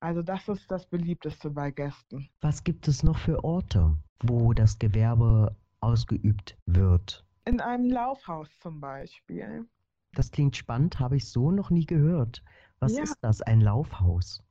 Also 0.00 0.22
das 0.22 0.48
ist 0.48 0.70
das 0.70 0.86
beliebteste 0.86 1.50
bei 1.50 1.70
Gästen. 1.70 2.28
Was 2.40 2.64
gibt 2.64 2.88
es 2.88 3.02
noch 3.02 3.18
für 3.18 3.44
Orte, 3.44 3.96
wo 4.22 4.52
das 4.52 4.78
Gewerbe 4.78 5.54
ausgeübt 5.80 6.56
wird? 6.66 7.24
In 7.44 7.60
einem 7.60 7.90
Laufhaus 7.90 8.48
zum 8.60 8.80
Beispiel. 8.80 9.66
Das 10.12 10.30
klingt 10.30 10.56
spannend, 10.56 10.98
habe 10.98 11.16
ich 11.16 11.28
so 11.28 11.50
noch 11.50 11.70
nie 11.70 11.86
gehört. 11.86 12.42
Was 12.80 12.96
ja. 12.96 13.02
ist 13.02 13.18
das, 13.20 13.42
ein 13.42 13.60
Laufhaus? 13.60 14.42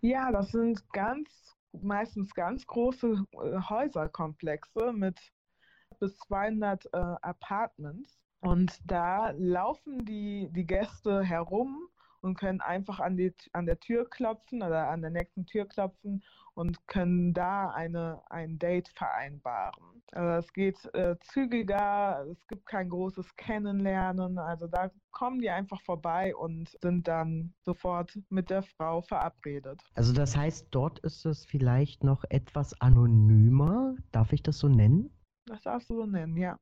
Ja, 0.00 0.30
das 0.30 0.52
sind 0.52 0.88
ganz 0.92 1.56
meistens 1.80 2.34
ganz 2.34 2.66
große 2.66 3.24
äh, 3.32 3.60
Häuserkomplexe 3.60 4.92
mit 4.92 5.18
bis 5.98 6.16
200 6.18 6.84
äh, 6.86 6.98
Apartments. 7.22 8.18
Und 8.40 8.78
da 8.90 9.30
laufen 9.36 10.04
die, 10.04 10.48
die 10.52 10.66
Gäste 10.66 11.22
herum 11.22 11.88
und 12.22 12.38
können 12.38 12.60
einfach 12.60 13.00
an, 13.00 13.16
die, 13.16 13.34
an 13.52 13.66
der 13.66 13.78
Tür 13.78 14.08
klopfen 14.08 14.62
oder 14.62 14.88
an 14.88 15.02
der 15.02 15.10
nächsten 15.10 15.44
Tür 15.44 15.66
klopfen 15.66 16.22
und 16.54 16.86
können 16.86 17.32
da 17.32 17.70
eine, 17.70 18.22
ein 18.30 18.58
Date 18.58 18.88
vereinbaren. 18.90 20.02
Also 20.12 20.46
es 20.46 20.52
geht 20.52 20.94
äh, 20.94 21.16
zügiger, 21.20 22.26
es 22.30 22.46
gibt 22.46 22.66
kein 22.66 22.88
großes 22.90 23.36
Kennenlernen, 23.36 24.38
also 24.38 24.66
da 24.66 24.90
kommen 25.10 25.40
die 25.40 25.50
einfach 25.50 25.80
vorbei 25.82 26.34
und 26.36 26.70
sind 26.80 27.08
dann 27.08 27.54
sofort 27.64 28.18
mit 28.28 28.50
der 28.50 28.62
Frau 28.62 29.02
verabredet. 29.02 29.80
Also 29.94 30.12
das 30.12 30.36
heißt, 30.36 30.68
dort 30.70 30.98
ist 31.00 31.24
es 31.24 31.44
vielleicht 31.44 32.04
noch 32.04 32.24
etwas 32.28 32.78
anonymer, 32.80 33.94
darf 34.12 34.32
ich 34.32 34.42
das 34.42 34.58
so 34.58 34.68
nennen? 34.68 35.10
Das 35.46 35.62
darfst 35.62 35.90
du 35.90 35.96
so 35.96 36.06
nennen, 36.06 36.36
ja. 36.36 36.58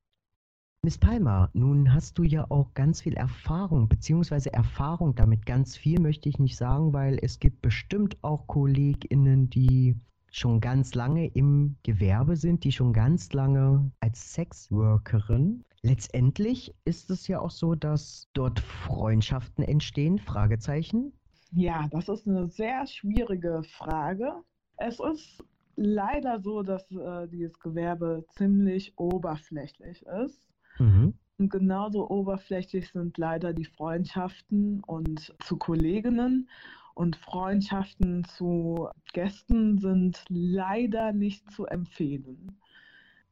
Miss 0.82 0.96
Palmer, 0.96 1.50
nun 1.52 1.92
hast 1.92 2.16
du 2.16 2.22
ja 2.22 2.46
auch 2.48 2.72
ganz 2.72 3.02
viel 3.02 3.12
Erfahrung, 3.12 3.86
beziehungsweise 3.86 4.50
Erfahrung 4.54 5.14
damit. 5.14 5.44
Ganz 5.44 5.76
viel 5.76 6.00
möchte 6.00 6.30
ich 6.30 6.38
nicht 6.38 6.56
sagen, 6.56 6.94
weil 6.94 7.18
es 7.20 7.38
gibt 7.38 7.60
bestimmt 7.60 8.16
auch 8.22 8.46
KollegInnen, 8.46 9.50
die 9.50 9.94
schon 10.30 10.58
ganz 10.58 10.94
lange 10.94 11.26
im 11.26 11.76
Gewerbe 11.82 12.34
sind, 12.34 12.64
die 12.64 12.72
schon 12.72 12.94
ganz 12.94 13.34
lange 13.34 13.92
als 14.00 14.32
Sexworkerin. 14.32 15.62
Letztendlich 15.82 16.74
ist 16.86 17.10
es 17.10 17.28
ja 17.28 17.40
auch 17.40 17.50
so, 17.50 17.74
dass 17.74 18.30
dort 18.32 18.60
Freundschaften 18.60 19.62
entstehen, 19.62 20.18
Fragezeichen. 20.18 21.12
Ja, 21.52 21.88
das 21.90 22.08
ist 22.08 22.26
eine 22.26 22.48
sehr 22.48 22.86
schwierige 22.86 23.64
Frage. 23.64 24.32
Es 24.78 24.98
ist 24.98 25.44
leider 25.76 26.40
so, 26.40 26.62
dass 26.62 26.90
äh, 26.90 27.28
dieses 27.28 27.58
Gewerbe 27.60 28.24
ziemlich 28.30 28.94
oberflächlich 28.96 30.06
ist. 30.24 30.49
Mhm. 30.80 31.14
Und 31.38 31.50
genauso 31.50 32.08
oberflächlich 32.10 32.90
sind 32.90 33.16
leider 33.16 33.52
die 33.52 33.64
Freundschaften 33.64 34.82
und 34.84 35.34
zu 35.42 35.56
Kolleginnen 35.56 36.48
und 36.94 37.16
Freundschaften 37.16 38.24
zu 38.24 38.88
Gästen 39.12 39.78
sind 39.78 40.24
leider 40.28 41.12
nicht 41.12 41.50
zu 41.50 41.66
empfehlen. 41.66 42.58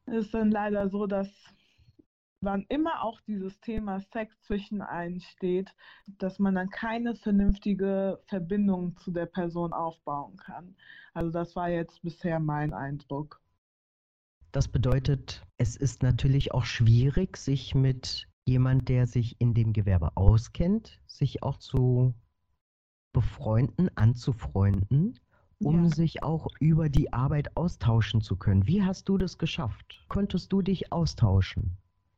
Es 0.06 0.26
ist 0.26 0.34
dann 0.34 0.50
leider 0.50 0.88
so, 0.88 1.06
dass 1.06 1.28
wann 2.40 2.64
immer 2.68 3.02
auch 3.02 3.20
dieses 3.22 3.61
Thema 3.61 4.00
Sex 4.00 4.40
zwischen 4.42 4.80
einen 4.80 5.20
steht, 5.20 5.74
dass 6.18 6.38
man 6.38 6.54
dann 6.54 6.70
keine 6.70 7.14
vernünftige 7.14 8.20
Verbindung 8.26 8.96
zu 8.96 9.11
der 9.11 9.26
Person 9.26 9.72
aufbauen 9.72 10.37
kann. 10.37 10.76
Also 11.14 11.30
das 11.30 11.56
war 11.56 11.68
jetzt 11.68 12.00
bisher 12.02 12.40
mein 12.40 12.72
Eindruck. 12.72 13.40
Das 14.52 14.68
bedeutet, 14.68 15.46
es 15.58 15.76
ist 15.76 16.02
natürlich 16.02 16.52
auch 16.52 16.64
schwierig, 16.64 17.37
sich 17.37 17.74
mit 17.74 18.28
jemand, 18.46 18.88
der 18.88 19.06
sich 19.06 19.40
in 19.40 19.52
dem 19.52 19.72
Gewerbe 19.72 20.16
auskennt, 20.16 21.00
sich 21.06 21.42
auch 21.42 21.58
zu 21.58 22.14
befreunden, 23.12 23.90
anzufreunden, 23.96 25.18
um 25.61 25.84
ja. 25.84 25.90
sich 25.90 26.22
auch 26.22 26.46
über 26.61 26.88
die 26.88 27.12
Arbeit 27.12 27.56
austauschen 27.56 28.20
zu 28.20 28.37
können. 28.37 28.66
Wie 28.66 28.82
hast 28.82 29.08
du 29.08 29.18
das 29.18 29.37
geschafft? 29.37 30.04
Konntest 30.08 30.52
du 30.52 30.62
dich 30.62 30.92
austauschen, 30.92 31.76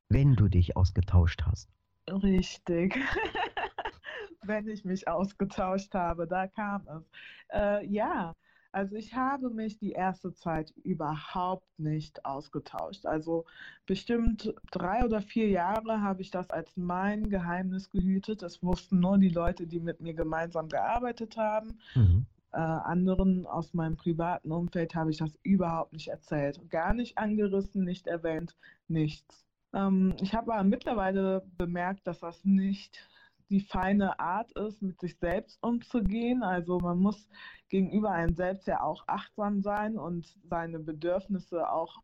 wenn 0.09 0.37
du 0.37 0.49
dich 0.49 0.77
ausgetauscht 0.77 1.43
hast? 1.47 1.69
Richtig. 2.09 2.97
wenn 4.43 4.69
ich 4.69 4.85
mich 4.85 5.09
ausgetauscht 5.09 5.95
habe, 5.95 6.27
da 6.27 6.47
kam 6.47 6.87
es. 6.89 7.11
Äh, 7.53 7.87
ja, 7.87 8.35
Also 8.73 8.95
ich 8.97 9.15
habe 9.15 9.51
mich 9.51 9.79
die 9.79 9.93
erste 9.93 10.33
Zeit 10.33 10.73
überhaupt 10.85 11.67
nicht 11.79 12.25
ausgetauscht. 12.25 13.05
Also 13.05 13.45
bestimmt 13.87 14.55
drei 14.71 15.05
oder 15.05 15.21
vier 15.21 15.49
Jahre 15.49 16.03
habe 16.03 16.23
ich 16.23 16.31
das 16.31 16.51
als 16.51 16.77
mein 16.77 17.29
Geheimnis 17.29 17.91
gehütet. 17.91 18.43
Das 18.43 18.63
wussten 18.63 19.01
nur 19.01 19.19
die 19.19 19.29
Leute, 19.29 19.67
die 19.67 19.81
mit 19.81 20.01
mir 20.01 20.15
gemeinsam 20.15 20.69
gearbeitet 20.69 21.37
haben. 21.37 21.79
Mhm. 21.95 22.27
Äh, 22.53 22.59
anderen 22.59 23.47
aus 23.47 23.75
meinem 23.75 23.97
privaten 23.97 24.51
Umfeld 24.53 24.95
habe 24.95 25.11
ich 25.11 25.19
das 25.19 25.39
überhaupt 25.43 25.93
nicht 25.93 26.09
erzählt. 26.09 26.61
Gar 26.71 26.95
nicht 26.95 27.19
angerissen, 27.19 27.85
nicht 27.85 28.07
erwähnt, 28.07 28.57
nichts. 28.89 29.47
Ähm, 29.73 30.15
ich 30.21 30.35
habe 30.35 30.55
aber 30.55 30.65
mittlerweile 30.65 31.45
bemerkt, 31.59 32.07
dass 32.07 32.21
das 32.21 32.45
nicht 32.45 33.09
die 33.51 33.61
feine 33.61 34.19
Art 34.21 34.53
ist, 34.53 34.81
mit 34.81 35.01
sich 35.01 35.19
selbst 35.19 35.59
umzugehen. 35.63 36.43
Also 36.43 36.79
man 36.79 36.99
muss 36.99 37.29
gegenüber 37.69 38.13
einem 38.13 38.35
selbst 38.35 38.67
ja 38.67 38.83
auch 38.83 39.05
achtsam 39.07 39.61
sein 39.61 39.99
und 39.99 40.27
seine 40.49 40.79
Bedürfnisse 40.79 41.71
auch 41.71 42.01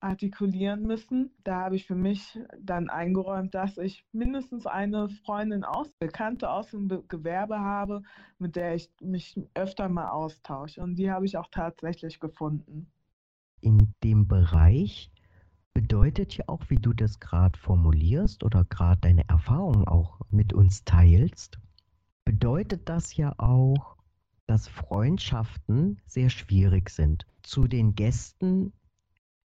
artikulieren 0.00 0.82
müssen. 0.82 1.34
Da 1.42 1.62
habe 1.62 1.76
ich 1.76 1.86
für 1.86 1.94
mich 1.94 2.38
dann 2.60 2.88
eingeräumt, 2.88 3.54
dass 3.54 3.78
ich 3.78 4.04
mindestens 4.12 4.66
eine 4.66 5.08
Freundin 5.08 5.64
aus, 5.64 5.90
Bekannte 5.98 6.50
aus 6.50 6.70
dem 6.70 6.88
Be 6.88 7.02
Gewerbe 7.08 7.58
habe, 7.58 8.02
mit 8.38 8.56
der 8.56 8.74
ich 8.74 8.90
mich 9.00 9.38
öfter 9.54 9.88
mal 9.88 10.10
austausche. 10.10 10.82
Und 10.82 10.96
die 10.96 11.10
habe 11.10 11.26
ich 11.26 11.36
auch 11.36 11.48
tatsächlich 11.50 12.20
gefunden. 12.20 12.90
In 13.60 13.94
dem 14.04 14.28
Bereich 14.28 15.10
bedeutet 15.76 16.34
ja 16.38 16.44
auch, 16.46 16.70
wie 16.70 16.78
du 16.78 16.94
das 16.94 17.20
gerade 17.20 17.58
formulierst 17.58 18.44
oder 18.44 18.64
gerade 18.64 18.98
deine 19.02 19.28
Erfahrungen 19.28 19.86
auch 19.86 20.20
mit 20.30 20.54
uns 20.54 20.84
teilst, 20.84 21.58
bedeutet 22.24 22.88
das 22.88 23.14
ja 23.14 23.34
auch, 23.36 23.98
dass 24.46 24.68
Freundschaften 24.68 26.00
sehr 26.06 26.30
schwierig 26.30 26.88
sind. 26.88 27.26
Zu 27.42 27.68
den 27.68 27.94
Gästen 27.94 28.72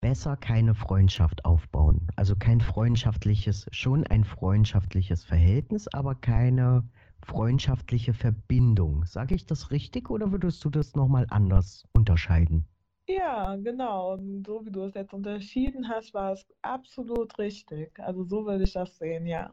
besser 0.00 0.38
keine 0.38 0.74
Freundschaft 0.74 1.44
aufbauen. 1.44 2.08
Also 2.16 2.34
kein 2.34 2.62
freundschaftliches, 2.62 3.66
schon 3.70 4.06
ein 4.06 4.24
freundschaftliches 4.24 5.24
Verhältnis, 5.24 5.86
aber 5.88 6.14
keine 6.14 6.88
freundschaftliche 7.20 8.14
Verbindung. 8.14 9.04
Sage 9.04 9.34
ich 9.34 9.44
das 9.44 9.70
richtig 9.70 10.08
oder 10.08 10.32
würdest 10.32 10.64
du 10.64 10.70
das 10.70 10.94
nochmal 10.94 11.26
anders 11.28 11.86
unterscheiden? 11.92 12.71
Ja, 13.16 13.56
genau. 13.56 14.14
Und 14.14 14.46
so 14.46 14.64
wie 14.64 14.70
du 14.70 14.84
es 14.84 14.94
jetzt 14.94 15.12
unterschieden 15.12 15.88
hast, 15.88 16.14
war 16.14 16.32
es 16.32 16.46
absolut 16.62 17.38
richtig. 17.38 17.98
Also 18.00 18.24
so 18.24 18.46
würde 18.46 18.64
ich 18.64 18.72
das 18.72 18.96
sehen, 18.96 19.26
ja. 19.26 19.52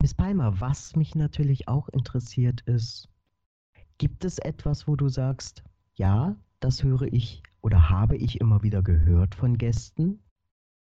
Miss 0.00 0.14
Palmer, 0.14 0.60
was 0.60 0.94
mich 0.96 1.14
natürlich 1.14 1.68
auch 1.68 1.88
interessiert 1.88 2.60
ist, 2.62 3.08
gibt 3.98 4.24
es 4.24 4.38
etwas, 4.38 4.86
wo 4.86 4.96
du 4.96 5.08
sagst, 5.08 5.62
ja, 5.94 6.36
das 6.60 6.82
höre 6.82 7.12
ich 7.12 7.42
oder 7.62 7.90
habe 7.90 8.16
ich 8.16 8.40
immer 8.40 8.62
wieder 8.62 8.82
gehört 8.82 9.34
von 9.34 9.58
Gästen? 9.58 10.22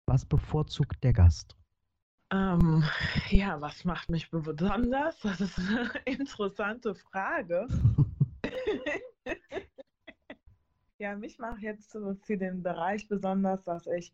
Was 0.06 0.24
bevorzugt 0.24 1.02
der 1.02 1.12
Gast? 1.12 1.56
Ähm, 2.32 2.84
ja, 3.30 3.60
was 3.60 3.84
macht 3.84 4.10
mich 4.10 4.30
besonders? 4.30 5.18
Das 5.20 5.40
ist 5.40 5.58
eine 5.58 5.90
interessante 6.06 6.94
Frage. 6.94 7.66
Ja, 11.02 11.16
mich 11.16 11.36
macht 11.40 11.62
jetzt 11.62 11.90
so 11.90 12.14
für 12.22 12.36
den 12.36 12.62
Bereich 12.62 13.08
besonders, 13.08 13.64
dass 13.64 13.88
ich 13.88 14.12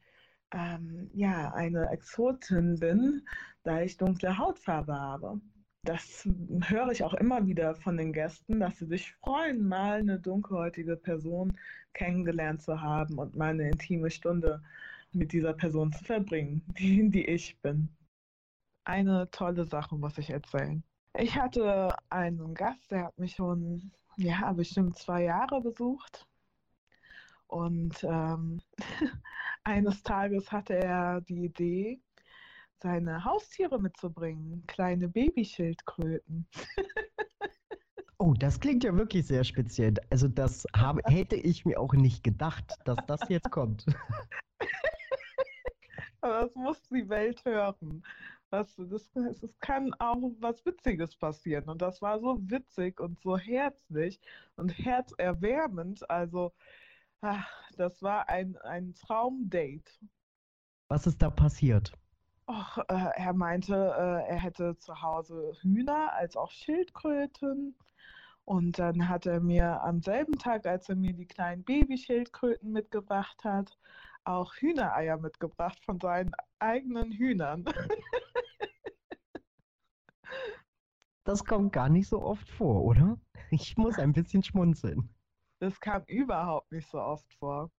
ähm, 0.53 1.11
ja 1.13 1.53
eine 1.53 1.91
Exotin 1.91 2.79
bin, 2.81 3.29
da 3.63 3.83
ich 3.83 3.99
dunkle 3.99 4.39
Hautfarbe 4.39 4.95
habe. 4.95 5.39
Das 5.85 6.27
höre 6.67 6.91
ich 6.91 7.05
auch 7.05 7.13
immer 7.13 7.47
wieder 7.47 7.75
von 7.75 7.99
den 7.99 8.15
Gästen, 8.15 8.61
dass 8.61 8.79
sie 8.79 8.87
sich 8.87 9.13
freuen, 9.17 9.69
mal 9.69 9.99
eine 9.99 10.19
dunkelhäutige 10.19 10.97
Person 10.97 11.59
kennengelernt 11.93 12.63
zu 12.63 12.81
haben 12.81 13.19
und 13.19 13.37
mal 13.37 13.51
eine 13.51 13.69
intime 13.69 14.11
Stunde 14.11 14.63
mit 15.13 15.33
dieser 15.33 15.53
Person 15.53 15.93
zu 15.93 16.03
verbringen, 16.03 16.63
die, 16.79 17.11
die 17.11 17.27
ich 17.27 17.61
bin. 17.61 17.91
Eine 18.85 19.31
tolle 19.31 19.67
Sache 19.67 19.95
muss 19.95 20.17
ich 20.17 20.31
erzählen. 20.31 20.83
Ich 21.19 21.37
hatte 21.37 21.95
einen 22.09 22.55
Gast, 22.55 22.91
der 22.91 23.05
hat 23.05 23.19
mich 23.19 23.35
schon, 23.35 23.93
ja, 24.17 24.51
bestimmt 24.55 24.97
zwei 24.97 25.25
Jahre 25.25 25.61
besucht 25.61 26.27
und 27.49 28.05
ähm, 28.05 28.61
eines 29.65 30.03
Tages 30.03 30.53
hatte 30.53 30.77
er 30.77 31.21
die 31.23 31.47
Idee, 31.47 32.01
seine 32.81 33.25
Haustiere 33.25 33.81
mitzubringen, 33.81 34.65
kleine 34.67 35.09
Babyschildkröten. 35.09 36.47
Oh, 38.21 38.35
das 38.35 38.59
klingt 38.59 38.83
ja 38.83 38.97
wirklich 38.97 39.29
sehr 39.29 39.45
speziell. 39.45 39.95
Also 40.11 40.27
das 40.27 40.67
habe, 40.75 41.01
hätte 41.05 41.37
ich 41.37 41.65
mir 41.65 41.79
auch 41.79 41.95
nicht 41.95 42.25
gedacht, 42.25 42.75
dass 42.85 42.99
das 43.07 43.21
jetzt 43.29 43.49
kommt. 43.53 43.87
Aber 46.21 46.41
das 46.41 46.55
muss 46.57 46.83
die 46.89 47.09
Welt 47.09 47.45
hören. 47.45 48.03
Was, 48.51 48.75
das, 48.77 49.15
es 49.15 49.61
kann 49.61 49.95
auch 50.01 50.33
was 50.41 50.67
Witziges 50.67 51.15
passieren. 51.15 51.69
Und 51.69 51.81
das 51.81 52.03
war 52.03 52.19
so 52.19 52.39
witzig 52.41 52.99
und 52.99 53.21
so 53.21 53.39
herzlich 53.39 54.19
und 54.57 54.71
herzerwärmend. 54.71 56.11
Also 56.11 56.53
Ach, 57.21 57.49
das 57.77 58.01
war 58.03 58.29
ein, 58.29 58.57
ein 58.59 58.95
Traumdate. 58.95 59.91
Was 60.89 61.07
ist 61.07 61.21
da 61.21 61.31
passiert? 61.31 61.93
Och, 62.47 62.79
äh, 62.89 63.11
er 63.17 63.33
meinte, 63.35 63.75
äh, 63.75 64.29
er 64.29 64.39
hätte 64.39 64.77
zu 64.79 65.03
Hause 65.03 65.53
Hühner 65.61 66.13
als 66.15 66.37
auch 66.37 66.51
Schildkröten. 66.51 67.77
Und 68.45 68.79
dann 68.79 69.09
hat 69.09 69.27
er 69.27 69.41
mir 69.41 69.83
am 69.83 70.01
selben 70.01 70.39
Tag, 70.39 70.65
als 70.65 70.89
er 70.89 70.97
mir 70.97 71.13
die 71.13 71.27
kleinen 71.27 71.65
Babyschildkröten 71.65 72.73
mitgebracht 72.73 73.45
hat, 73.45 73.79
auch 74.25 74.55
Hühnereier 74.55 75.19
mitgebracht 75.19 75.85
von 75.85 76.01
seinen 76.01 76.33
eigenen 76.59 77.13
Hühnern. 77.13 77.65
Das 81.25 81.45
kommt 81.45 81.75
gar 81.75 81.91
nicht 81.91 82.09
so 82.09 82.23
oft 82.23 82.49
vor, 82.49 82.83
oder? 82.85 83.19
Ich 83.51 83.77
muss 83.77 83.99
ein 83.99 84.15
bisschen 84.15 84.43
schmunzeln. 84.43 85.11
Das 85.61 85.81
kam 85.81 86.05
überhaupt 86.07 86.71
nicht 86.73 86.89
so 86.91 87.01
oft 87.01 87.33
vor. 87.35 87.71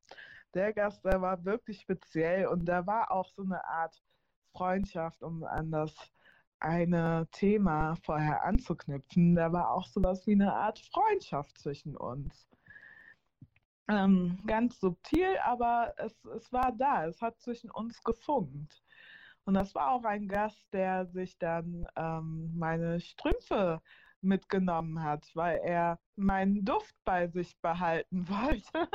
Der 0.53 0.73
Gast, 0.73 1.03
der 1.05 1.21
war 1.21 1.43
wirklich 1.45 1.81
speziell 1.81 2.47
und 2.47 2.65
da 2.65 2.85
war 2.85 3.11
auch 3.11 3.29
so 3.29 3.43
eine 3.43 3.63
Art 3.65 4.01
Freundschaft, 4.53 5.21
um 5.23 5.43
an 5.43 5.71
das 5.71 5.93
eine 6.59 7.27
Thema 7.31 7.95
vorher 8.03 8.43
anzuknüpfen. 8.43 9.35
Da 9.35 9.51
war 9.53 9.71
auch 9.71 9.87
sowas 9.87 10.25
wie 10.27 10.33
eine 10.33 10.53
Art 10.53 10.79
Freundschaft 10.79 11.57
zwischen 11.57 11.95
uns. 11.95 12.49
Ähm, 13.87 14.39
ganz 14.45 14.79
subtil, 14.79 15.37
aber 15.43 15.93
es, 15.97 16.13
es 16.25 16.51
war 16.51 16.71
da, 16.77 17.05
es 17.07 17.21
hat 17.21 17.39
zwischen 17.39 17.71
uns 17.71 18.03
gefunkt. 18.03 18.83
Und 19.45 19.55
das 19.55 19.73
war 19.73 19.91
auch 19.91 20.03
ein 20.03 20.27
Gast, 20.27 20.71
der 20.73 21.07
sich 21.07 21.37
dann 21.39 21.87
ähm, 21.95 22.51
meine 22.55 22.99
Strümpfe 22.99 23.81
mitgenommen 24.21 25.01
hat, 25.03 25.29
weil 25.33 25.59
er 25.63 25.99
meinen 26.15 26.65
Duft 26.65 26.95
bei 27.05 27.27
sich 27.27 27.55
behalten 27.61 28.27
wollte. 28.29 28.89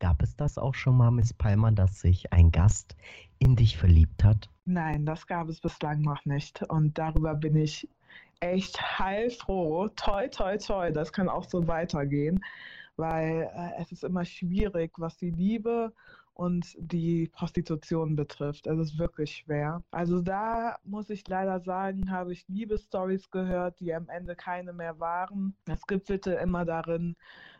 Gab 0.00 0.22
es 0.22 0.36
das 0.36 0.58
auch 0.58 0.74
schon 0.74 0.96
mal, 0.96 1.10
Miss 1.10 1.32
Palmer, 1.32 1.72
dass 1.72 2.00
sich 2.00 2.32
ein 2.32 2.52
Gast 2.52 2.96
in 3.40 3.56
dich 3.56 3.76
verliebt 3.76 4.22
hat? 4.22 4.48
Nein, 4.64 5.04
das 5.06 5.26
gab 5.26 5.48
es 5.48 5.60
bislang 5.60 6.02
noch 6.02 6.24
nicht. 6.24 6.62
Und 6.62 6.98
darüber 6.98 7.34
bin 7.34 7.56
ich 7.56 7.88
echt 8.40 8.80
heilfroh. 8.98 9.88
Toi, 9.88 10.28
toi, 10.28 10.56
toi. 10.56 10.92
Das 10.92 11.12
kann 11.12 11.28
auch 11.28 11.44
so 11.48 11.66
weitergehen, 11.66 12.44
weil 12.96 13.50
äh, 13.54 13.82
es 13.82 13.90
ist 13.90 14.04
immer 14.04 14.24
schwierig, 14.24 14.92
was 14.98 15.16
die 15.16 15.30
Liebe 15.30 15.92
und 16.38 16.76
die 16.78 17.28
Prostitution 17.32 18.14
betrifft. 18.14 18.68
Es 18.68 18.78
ist 18.78 18.98
wirklich 18.98 19.38
schwer. 19.38 19.82
Also 19.90 20.22
da 20.22 20.78
muss 20.84 21.10
ich 21.10 21.26
leider 21.26 21.58
sagen, 21.58 22.12
habe 22.12 22.32
ich 22.32 22.46
Liebesstories 22.46 23.28
gehört, 23.32 23.80
die 23.80 23.92
am 23.92 24.08
Ende 24.08 24.36
keine 24.36 24.72
mehr 24.72 25.00
waren. 25.00 25.56
Es 25.66 25.84
gipfelte 25.84 26.34
immer 26.34 26.64
darin, 26.64 27.16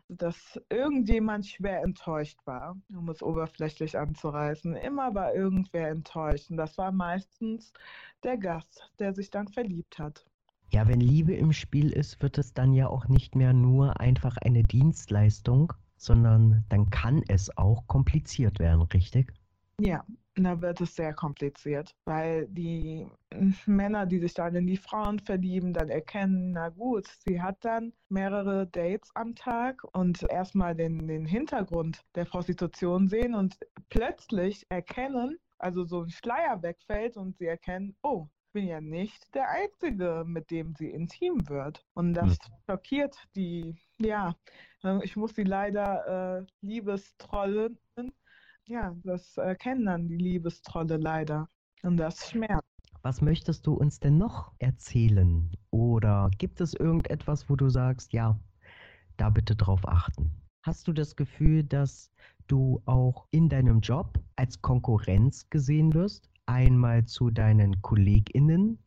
dass 0.07 0.61
irgendjemand 0.69 1.47
schwer 1.47 1.83
enttäuscht 1.83 2.39
war, 2.45 2.77
um 2.97 3.09
es 3.09 3.21
oberflächlich 3.21 3.99
anzureißen. 3.99 4.77
Immer 4.77 5.13
war 5.13 5.35
irgendwer 5.35 5.89
enttäuscht. 5.89 6.49
Und 6.49 6.57
das 6.57 6.79
war 6.79 6.93
meistens 6.93 7.73
der 8.23 8.39
Gast, 8.39 8.89
der 9.01 9.13
sich 9.13 9.29
dann 9.31 9.49
verliebt 9.49 9.99
hat. 9.99 10.25
Ja, 10.71 10.87
wenn 10.87 11.01
Liebe 11.01 11.35
im 11.35 11.53
Spiel 11.53 11.91
ist, 11.93 12.23
wird 12.23 12.39
es 12.39 12.55
dann 12.55 12.73
ja 12.73 12.87
auch 12.87 13.09
nicht 13.09 13.35
mehr 13.35 13.53
nur 13.53 13.99
einfach 13.99 14.37
eine 14.37 14.63
Dienstleistung, 14.63 15.73
sondern 15.99 16.65
dann 16.69 16.89
kann 16.91 17.23
es 17.29 17.57
auch 17.57 17.87
kompliziert 17.87 18.59
werden, 18.59 18.83
richtig? 18.83 19.33
Ja, 19.81 20.05
da 20.35 20.61
wird 20.61 20.81
es 20.81 20.95
sehr 20.95 21.13
kompliziert, 21.15 21.95
weil 22.05 22.47
die 22.49 23.07
Männer, 23.67 24.07
die 24.07 24.19
sich 24.19 24.35
dann 24.35 24.55
in 24.55 24.67
die 24.67 24.77
Frauen 24.77 25.19
verlieben, 25.19 25.73
dann 25.73 25.89
erkennen, 25.89 26.53
na 26.53 26.69
gut, 26.69 27.07
sie 27.27 27.41
hat 27.41 27.65
dann 27.65 27.93
mehrere 28.09 28.67
Dates 28.67 29.11
am 29.15 29.35
Tag 29.35 29.83
und 29.93 30.23
erstmal 30.31 30.75
den, 30.75 31.07
den 31.07 31.27
Hintergrund 31.27 32.05
der 32.15 32.25
Prostitution 32.25 33.09
sehen 33.09 33.35
und 33.35 33.59
plötzlich 33.89 34.67
erkennen, 34.69 35.39
also 35.59 35.85
so 35.85 36.03
ein 36.03 36.11
Schleier 36.11 36.63
wegfällt 36.63 37.17
und 37.17 37.37
sie 37.37 37.47
erkennen, 37.47 37.97
oh, 38.03 38.29
bin 38.53 38.67
ja 38.67 38.81
nicht 38.81 39.35
der 39.35 39.49
Einzige, 39.51 40.25
mit 40.27 40.51
dem 40.51 40.75
sie 40.75 40.91
intim 40.91 41.49
wird. 41.49 41.85
Und 41.95 42.15
das 42.15 42.39
Hm. 42.39 42.53
schockiert 42.67 43.17
die, 43.37 43.77
ja, 43.99 44.35
äh, 44.85 45.05
ich 45.05 45.17
muss 45.17 45.35
sie 45.35 45.45
leider 45.45 46.41
äh, 46.41 46.47
Liebestrollen, 46.61 47.79
ja, 48.67 48.95
das 49.03 49.37
äh, 49.39 49.55
kennen 49.57 49.87
dann 49.87 50.09
die 50.09 50.17
Liebestrolle 50.17 50.99
leider. 50.99 51.49
Und 51.83 51.97
das 51.97 52.31
schmerzt. 52.31 52.65
Was 53.03 53.21
möchtest 53.23 53.67
du 53.67 53.75
uns 53.75 54.01
denn 54.01 54.19
noch 54.19 54.53
erzählen? 54.59 55.51
Oder 55.71 56.31
gibt 56.39 56.61
es 56.61 56.75
irgendetwas, 56.75 57.49
wo 57.49 57.57
du 57.57 57.69
sagst, 57.69 58.13
ja, 58.13 58.39
da 59.17 59.31
bitte 59.31 59.57
drauf 59.57 59.87
achten? 59.89 60.31
Hast 60.63 60.87
du 60.89 60.93
das 60.93 61.17
Gefühl, 61.17 61.65
dass 61.65 62.11
du 62.47 62.83
auch 62.85 63.27
in 63.31 63.49
deinem 63.49 63.81
Job 63.81 64.19
als 64.37 64.61
Konkurrenz 64.61 65.49
gesehen 65.49 65.95
wirst? 65.95 66.31
Einmal 66.49 67.05
zu 67.05 67.29
deinen 67.31 67.83
KollegInnen 67.83 68.79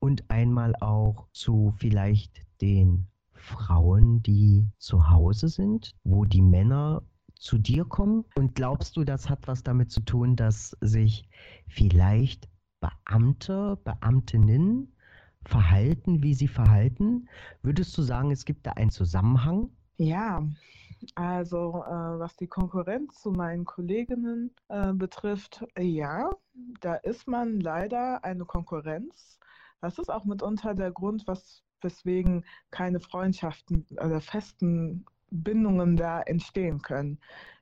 und 0.00 0.30
einmal 0.30 0.74
auch 0.82 1.28
zu 1.32 1.72
vielleicht 1.78 2.42
den 2.60 3.06
Frauen, 3.32 4.22
die 4.22 4.68
zu 4.76 5.08
Hause 5.08 5.48
sind, 5.48 5.94
wo 6.04 6.26
die 6.26 6.42
Männer 6.42 7.02
zu 7.34 7.56
dir 7.56 7.86
kommen? 7.86 8.26
Und 8.34 8.54
glaubst 8.54 8.98
du, 8.98 9.04
das 9.04 9.30
hat 9.30 9.48
was 9.48 9.62
damit 9.62 9.90
zu 9.90 10.00
tun, 10.00 10.36
dass 10.36 10.76
sich 10.82 11.26
vielleicht 11.68 12.50
Beamte, 12.80 13.78
Beamtinnen 13.82 14.92
verhalten, 15.42 16.22
wie 16.22 16.34
sie 16.34 16.48
verhalten? 16.48 17.30
Würdest 17.62 17.96
du 17.96 18.02
sagen, 18.02 18.30
es 18.30 18.44
gibt 18.44 18.66
da 18.66 18.72
einen 18.72 18.90
Zusammenhang? 18.90 19.70
Ja, 19.96 20.46
also 21.14 21.84
äh, 21.86 22.18
was 22.18 22.36
die 22.36 22.46
Konkurrenz 22.46 23.20
zu 23.20 23.30
meinen 23.30 23.64
Kolleginnen 23.64 24.54
äh, 24.68 24.92
betrifft, 24.92 25.64
ja, 25.78 26.30
da 26.80 26.94
ist 26.96 27.26
man 27.28 27.60
leider 27.60 28.24
eine 28.24 28.44
Konkurrenz. 28.44 29.38
Das 29.80 29.98
ist 29.98 30.10
auch 30.10 30.24
mitunter 30.24 30.74
der 30.74 30.90
Grund, 30.90 31.26
was, 31.26 31.62
weswegen 31.82 32.44
keine 32.70 33.00
Freundschaften 33.00 33.86
oder 33.92 34.20
festen 34.20 35.04
Bindungen 35.30 35.96
da 35.96 36.22
entstehen 36.22 36.80
können, 36.82 37.20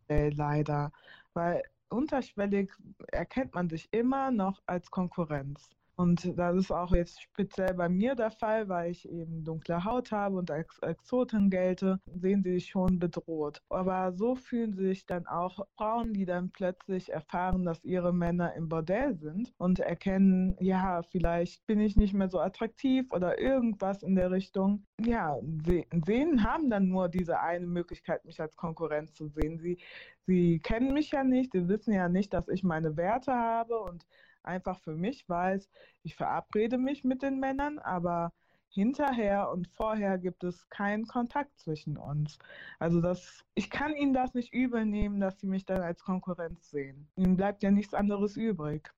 äh, 0.08 0.30
leider. 0.30 0.92
Weil 1.32 1.62
unterschwellig 1.88 2.72
erkennt 3.08 3.54
man 3.54 3.68
sich 3.68 3.88
immer 3.92 4.30
noch 4.30 4.62
als 4.66 4.90
Konkurrenz. 4.90 5.70
Und 5.96 6.36
das 6.36 6.56
ist 6.56 6.72
auch 6.72 6.92
jetzt 6.92 7.22
speziell 7.22 7.74
bei 7.74 7.88
mir 7.88 8.14
der 8.14 8.30
Fall, 8.30 8.68
weil 8.68 8.90
ich 8.90 9.08
eben 9.08 9.44
dunkle 9.44 9.84
Haut 9.84 10.10
habe 10.10 10.36
und 10.36 10.50
als 10.50 10.78
Exotin 10.80 11.50
gelte, 11.50 12.00
sehen 12.06 12.42
sie 12.42 12.54
sich 12.54 12.66
schon 12.66 12.98
bedroht. 12.98 13.62
Aber 13.68 14.12
so 14.12 14.34
fühlen 14.34 14.74
sich 14.74 15.06
dann 15.06 15.26
auch 15.26 15.66
Frauen, 15.76 16.12
die 16.12 16.24
dann 16.24 16.50
plötzlich 16.50 17.12
erfahren, 17.12 17.64
dass 17.64 17.84
ihre 17.84 18.12
Männer 18.12 18.54
im 18.54 18.68
Bordell 18.68 19.16
sind 19.16 19.52
und 19.58 19.78
erkennen, 19.78 20.56
ja, 20.58 21.02
vielleicht 21.02 21.64
bin 21.66 21.80
ich 21.80 21.96
nicht 21.96 22.14
mehr 22.14 22.28
so 22.28 22.40
attraktiv 22.40 23.06
oder 23.12 23.38
irgendwas 23.38 24.02
in 24.02 24.16
der 24.16 24.30
Richtung. 24.30 24.84
Ja, 25.00 25.38
se 25.64 25.84
sehen, 26.06 26.44
haben 26.44 26.70
dann 26.70 26.88
nur 26.88 27.08
diese 27.08 27.40
eine 27.40 27.66
Möglichkeit, 27.66 28.24
mich 28.24 28.40
als 28.40 28.56
Konkurrenz 28.56 29.14
zu 29.14 29.28
sehen. 29.28 29.58
Sie, 29.58 29.78
sie 30.26 30.58
kennen 30.60 30.92
mich 30.92 31.12
ja 31.12 31.22
nicht, 31.22 31.52
sie 31.52 31.68
wissen 31.68 31.92
ja 31.92 32.08
nicht, 32.08 32.32
dass 32.32 32.48
ich 32.48 32.64
meine 32.64 32.96
Werte 32.96 33.32
habe 33.32 33.78
und 33.78 34.04
einfach 34.44 34.80
für 34.80 34.94
mich 34.94 35.28
weiß, 35.28 35.68
ich 36.02 36.14
verabrede 36.16 36.78
mich 36.78 37.04
mit 37.04 37.22
den 37.22 37.40
Männern, 37.40 37.78
aber 37.78 38.32
hinterher 38.68 39.50
und 39.50 39.68
vorher 39.68 40.18
gibt 40.18 40.42
es 40.44 40.68
keinen 40.68 41.06
Kontakt 41.06 41.58
zwischen 41.58 41.96
uns. 41.96 42.38
Also 42.78 43.00
das, 43.00 43.44
ich 43.54 43.70
kann 43.70 43.94
ihnen 43.94 44.12
das 44.12 44.34
nicht 44.34 44.52
übel 44.52 44.84
nehmen, 44.84 45.20
dass 45.20 45.40
sie 45.40 45.46
mich 45.46 45.64
dann 45.64 45.80
als 45.82 46.02
Konkurrenz 46.02 46.70
sehen. 46.70 47.08
Ihnen 47.16 47.36
bleibt 47.36 47.62
ja 47.62 47.70
nichts 47.70 47.94
anderes 47.94 48.36
übrig. 48.36 48.92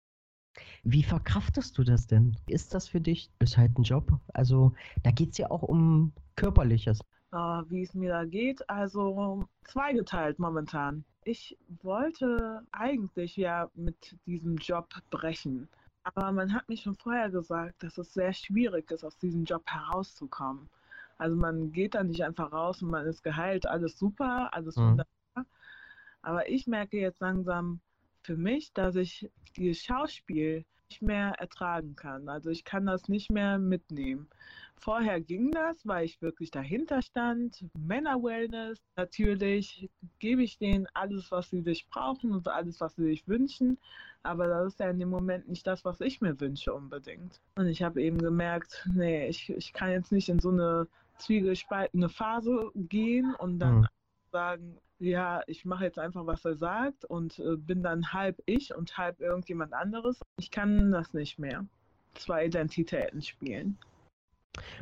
Wie 0.85 1.03
verkraftest 1.03 1.77
du 1.77 1.85
das 1.85 2.07
denn? 2.07 2.37
Ist 2.47 2.73
das 2.73 2.89
für 2.89 3.01
dich? 3.01 3.31
Ist 3.41 3.59
halt 3.59 3.79
ein 3.79 3.83
Job. 3.83 4.11
Also 4.33 4.73
da 5.03 5.11
geht 5.11 5.33
es 5.33 5.39
ja 5.39 5.51
auch 5.51 5.63
um 5.63 6.13
Körperliches. 6.37 7.01
Uh, 7.33 7.63
wie 7.69 7.83
es 7.83 7.93
mir 7.93 8.11
da 8.11 8.25
geht, 8.25 8.69
also 8.71 9.47
zweigeteilt 9.65 10.39
momentan. 10.39 11.05
Ich 11.25 11.59
wollte 11.83 12.63
eigentlich 12.71 13.37
ja 13.37 13.69
mit 13.75 14.17
diesem 14.27 14.57
Job 14.57 14.89
brechen. 15.11 15.69
Aber 16.05 16.31
man 16.31 16.53
hat 16.55 16.69
mir 16.69 16.77
schon 16.77 16.95
vorher 16.95 17.29
gesagt, 17.29 17.83
dass 17.83 17.99
es 17.99 18.15
sehr 18.15 18.33
schwierig 18.33 18.91
ist, 18.93 19.05
aus 19.05 19.19
diesem 19.19 19.45
Job 19.45 19.65
herauszukommen. 19.67 20.71
Also 21.19 21.35
man 21.35 21.73
geht 21.73 21.95
da 21.97 22.05
nicht 22.05 22.23
einfach 22.23 22.53
raus 22.53 22.81
und 22.81 22.91
man 22.91 23.07
ist 23.07 23.25
geheilt, 23.25 23.67
alles 23.67 23.99
super, 23.99 24.49
alles 24.55 24.77
Mhm. 24.77 24.91
wunderbar. 24.91 25.47
Aber 26.23 26.49
ich 26.49 26.67
merke 26.69 26.99
jetzt 26.99 27.21
langsam 27.21 27.81
für 28.23 28.37
mich, 28.37 28.73
dass 28.73 28.95
ich 28.95 29.31
dieses 29.57 29.83
Schauspiel 29.83 30.65
mehr 31.01 31.33
ertragen 31.39 31.97
kann. 31.97 32.29
Also 32.29 32.51
ich 32.51 32.65
kann 32.65 32.87
das 32.87 33.09
nicht 33.09 33.31
mehr 33.31 33.59
mitnehmen. 33.59 34.29
Vorher 34.79 35.21
ging 35.21 35.51
das, 35.51 35.87
weil 35.87 36.05
ich 36.05 36.21
wirklich 36.21 36.51
dahinter 36.51 37.03
stand. 37.03 37.65
Männer-Wellness, 37.79 38.79
natürlich 38.97 39.89
gebe 40.19 40.43
ich 40.43 40.59
denen 40.59 40.87
alles, 40.95 41.31
was 41.31 41.51
sie 41.51 41.63
sich 41.63 41.89
brauchen 41.89 42.33
und 42.33 42.47
alles, 42.49 42.81
was 42.81 42.95
sie 42.97 43.05
sich 43.05 43.27
wünschen. 43.27 43.79
Aber 44.23 44.47
das 44.47 44.69
ist 44.75 44.81
ja 44.81 44.91
in 44.91 44.99
dem 44.99 45.09
Moment 45.11 45.49
nicht 45.49 45.67
das, 45.67 45.85
was 45.85 46.01
ich 46.01 46.21
mir 46.21 46.39
wünsche 46.41 46.75
unbedingt. 46.75 47.41
Und 47.57 47.67
ich 47.69 47.83
habe 47.83 48.03
eben 48.03 48.19
gemerkt, 48.19 48.87
nee, 48.95 49.29
ich, 49.29 49.51
ich 49.51 49.73
kann 49.73 49.91
jetzt 49.91 50.13
nicht 50.13 50.29
in 50.29 50.41
so 50.41 50.51
eine 50.51 50.89
zwiegespaltene 51.19 52.09
Phase 52.09 52.71
gehen 52.75 53.35
und 53.35 53.59
dann 53.59 53.83
Mhm. 53.83 53.89
sagen, 54.33 54.79
ja, 54.99 55.43
ich 55.47 55.65
mache 55.65 55.85
jetzt 55.85 55.99
einfach, 55.99 56.27
was 56.27 56.45
er 56.45 56.57
sagt 56.57 57.05
und 57.05 57.39
äh, 57.39 57.57
bin 57.57 57.83
dann 57.83 58.13
halb 58.13 58.43
ich 58.47 58.75
und 58.75 58.97
halb 58.97 59.21
irgendjemand 59.21 59.73
anderes. 59.73 60.21
Ich 60.39 60.51
kann 60.51 60.91
das 60.91 61.13
nicht 61.13 61.39
mehr. 61.39 61.65
Zwei 62.15 62.47
Identitäten 62.47 63.21
spielen. 63.21 63.79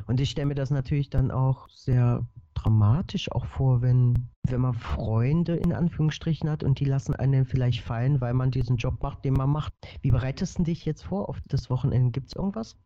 Und 0.07 0.21
ich 0.21 0.29
stelle 0.29 0.47
mir 0.47 0.55
das 0.55 0.71
natürlich 0.71 1.09
dann 1.09 1.31
auch 1.31 1.67
sehr 1.69 2.25
dramatisch 2.53 3.31
auch 3.31 3.45
vor, 3.45 3.81
wenn, 3.81 4.29
wenn 4.47 4.61
man 4.61 4.73
Freunde 4.73 5.55
in 5.57 5.73
Anführungsstrichen 5.73 6.49
hat 6.49 6.63
und 6.63 6.79
die 6.79 6.85
lassen 6.85 7.13
einen 7.13 7.45
vielleicht 7.45 7.81
fallen, 7.81 8.21
weil 8.21 8.33
man 8.33 8.51
diesen 8.51 8.77
Job 8.77 9.03
macht, 9.03 9.25
den 9.25 9.33
man 9.33 9.49
macht. 9.49 9.73
Wie 10.01 10.11
bereitest 10.11 10.59
du 10.59 10.63
dich 10.63 10.85
jetzt 10.85 11.03
vor 11.03 11.27
auf 11.27 11.39
das 11.47 11.69
Wochenende? 11.69 12.11
Gibt 12.11 12.27
es 12.27 12.35
irgendwas? 12.35 12.77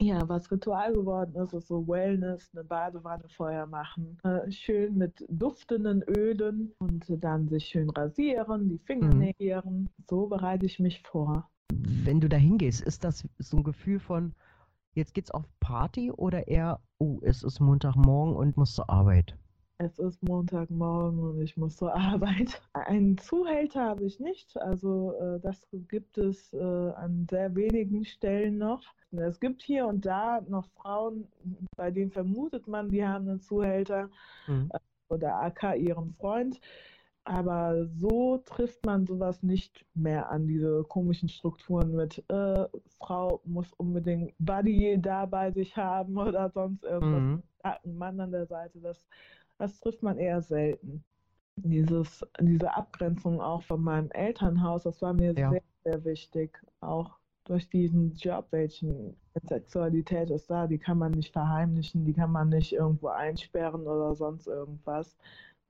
Ja, 0.00 0.28
was 0.28 0.50
Ritual 0.50 0.92
geworden 0.92 1.34
ist, 1.36 1.54
ist 1.54 1.68
so 1.68 1.86
Wellness, 1.86 2.50
eine 2.52 2.64
Badewanne 2.64 3.24
vorher 3.28 3.66
machen, 3.66 4.18
äh, 4.24 4.50
schön 4.50 4.98
mit 4.98 5.24
duftenden 5.28 6.02
Ölen 6.02 6.72
und 6.78 7.06
dann 7.08 7.48
sich 7.48 7.66
schön 7.66 7.88
rasieren, 7.90 8.68
die 8.68 8.78
Finger 8.78 9.14
Mhm. 9.14 9.88
So 10.10 10.26
bereite 10.26 10.66
ich 10.66 10.80
mich 10.80 11.00
vor. 11.02 11.48
Wenn 11.72 12.20
du 12.20 12.28
da 12.28 12.36
hingehst, 12.36 12.82
ist 12.82 13.04
das 13.04 13.26
so 13.38 13.56
ein 13.58 13.64
Gefühl 13.64 14.00
von, 14.00 14.34
jetzt 14.94 15.14
geht's 15.14 15.30
auf 15.30 15.44
Party 15.60 16.10
oder 16.10 16.48
eher, 16.48 16.80
oh, 16.98 17.20
es 17.22 17.42
ist 17.42 17.60
Montagmorgen 17.60 18.34
und 18.34 18.56
muss 18.56 18.74
zur 18.74 18.90
Arbeit? 18.90 19.36
Es 19.84 19.98
ist 19.98 20.22
Montagmorgen 20.22 21.18
und 21.18 21.42
ich 21.42 21.58
muss 21.58 21.76
zur 21.76 21.94
Arbeit. 21.94 22.62
Einen 22.72 23.18
Zuhälter 23.18 23.82
habe 23.84 24.04
ich 24.06 24.18
nicht. 24.18 24.56
Also 24.56 25.12
äh, 25.20 25.40
das 25.40 25.66
gibt 25.88 26.16
es 26.16 26.54
äh, 26.54 26.58
an 26.58 27.26
sehr 27.28 27.54
wenigen 27.54 28.04
Stellen 28.06 28.56
noch. 28.56 28.82
Es 29.12 29.38
gibt 29.38 29.62
hier 29.62 29.86
und 29.86 30.06
da 30.06 30.40
noch 30.48 30.66
Frauen, 30.70 31.28
bei 31.76 31.90
denen 31.90 32.10
vermutet 32.10 32.66
man, 32.66 32.88
die 32.88 33.04
haben 33.04 33.28
einen 33.28 33.40
Zuhälter 33.40 34.08
Mhm. 34.46 34.70
oder 35.08 35.36
AK 35.42 35.76
ihren 35.76 36.14
Freund. 36.14 36.60
Aber 37.24 37.86
so 37.86 38.38
trifft 38.38 38.84
man 38.84 39.06
sowas 39.06 39.42
nicht 39.42 39.84
mehr 39.94 40.30
an, 40.30 40.46
diese 40.46 40.82
komischen 40.84 41.28
Strukturen 41.28 41.94
mit 41.94 42.22
äh, 42.30 42.66
Frau 42.98 43.40
muss 43.44 43.72
unbedingt 43.74 44.34
Buddy 44.38 44.98
da 45.00 45.26
bei 45.26 45.50
sich 45.52 45.76
haben 45.76 46.16
oder 46.18 46.50
sonst 46.50 46.84
irgendwas. 46.84 47.22
Mhm. 47.22 47.42
Ein 47.62 47.96
Mann 47.96 48.20
an 48.20 48.30
der 48.30 48.46
Seite, 48.46 48.78
das, 48.80 49.06
das 49.58 49.80
trifft 49.80 50.02
man 50.02 50.18
eher 50.18 50.40
selten. 50.40 51.04
Dieses, 51.56 52.24
diese 52.40 52.74
Abgrenzung 52.74 53.40
auch 53.40 53.62
von 53.62 53.82
meinem 53.82 54.10
Elternhaus, 54.10 54.82
das 54.84 55.00
war 55.02 55.12
mir 55.14 55.32
Ja. 55.38 55.50
sehr, 55.50 55.62
sehr 55.84 56.04
wichtig. 56.04 56.60
Auch 56.80 57.18
durch 57.44 57.68
diesen 57.68 58.12
Job, 58.14 58.46
welchen 58.50 59.16
Sexualität 59.48 60.30
ist 60.30 60.50
da, 60.50 60.66
die 60.66 60.78
kann 60.78 60.98
man 60.98 61.12
nicht 61.12 61.32
verheimlichen, 61.32 62.04
die 62.04 62.14
kann 62.14 62.32
man 62.32 62.48
nicht 62.48 62.72
irgendwo 62.72 63.08
einsperren 63.08 63.82
oder 63.82 64.14
sonst 64.14 64.46
irgendwas. 64.46 65.16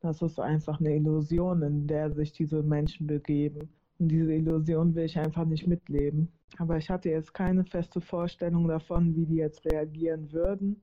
Das 0.01 0.23
ist 0.23 0.38
einfach 0.38 0.81
eine 0.81 0.94
Illusion, 0.97 1.62
in 1.62 1.87
der 1.87 2.11
sich 2.12 2.33
diese 2.33 2.62
Menschen 2.62 3.07
begeben. 3.07 3.68
Und 3.99 4.09
diese 4.09 4.35
Illusion 4.35 4.94
will 4.94 5.05
ich 5.05 5.18
einfach 5.18 5.44
nicht 5.44 5.66
mitleben. 5.66 6.29
Aber 6.59 6.77
ich 6.77 6.90
hatte 6.90 7.11
jetzt 7.11 7.33
keine 7.35 7.64
feste 7.64 8.01
Vorstellung 8.01 8.68
davon, 8.68 9.14
wie 9.16 9.27
die 9.27 9.37
jetzt 9.37 9.64
reagieren 9.64 10.31
würden. 10.33 10.81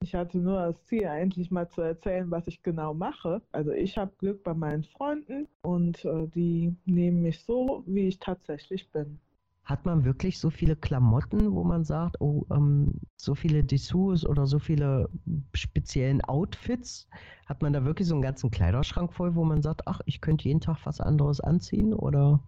Ich 0.00 0.14
hatte 0.14 0.38
nur 0.38 0.58
das 0.60 0.84
Ziel, 0.84 1.04
endlich 1.04 1.50
mal 1.50 1.68
zu 1.68 1.80
erzählen, 1.80 2.30
was 2.30 2.46
ich 2.46 2.62
genau 2.62 2.92
mache. 2.92 3.40
Also 3.52 3.72
ich 3.72 3.96
habe 3.96 4.12
Glück 4.18 4.44
bei 4.44 4.54
meinen 4.54 4.84
Freunden 4.84 5.48
und 5.62 6.04
äh, 6.04 6.28
die 6.28 6.76
nehmen 6.84 7.22
mich 7.22 7.42
so, 7.44 7.82
wie 7.86 8.08
ich 8.08 8.18
tatsächlich 8.18 8.90
bin. 8.92 9.18
Hat 9.64 9.84
man 9.84 10.04
wirklich 10.04 10.38
so 10.38 10.50
viele 10.50 10.76
Klamotten, 10.76 11.52
wo 11.52 11.64
man 11.64 11.82
sagt, 11.82 12.20
oh, 12.20 12.46
ähm, 12.52 13.00
so 13.16 13.34
viele 13.34 13.64
Dessous 13.64 14.24
oder 14.24 14.46
so 14.46 14.60
viele 14.60 15.08
speziellen 15.54 16.20
Outfits? 16.20 17.08
Hat 17.46 17.62
man 17.62 17.72
da 17.72 17.84
wirklich 17.84 18.06
so 18.06 18.14
einen 18.14 18.22
ganzen 18.22 18.50
Kleiderschrank 18.50 19.12
voll, 19.12 19.34
wo 19.34 19.44
man 19.44 19.62
sagt, 19.62 19.88
ach, 19.88 20.00
ich 20.04 20.20
könnte 20.20 20.46
jeden 20.46 20.60
Tag 20.60 20.78
was 20.84 21.00
anderes 21.00 21.40
anziehen? 21.40 21.94
Oder? 21.94 22.40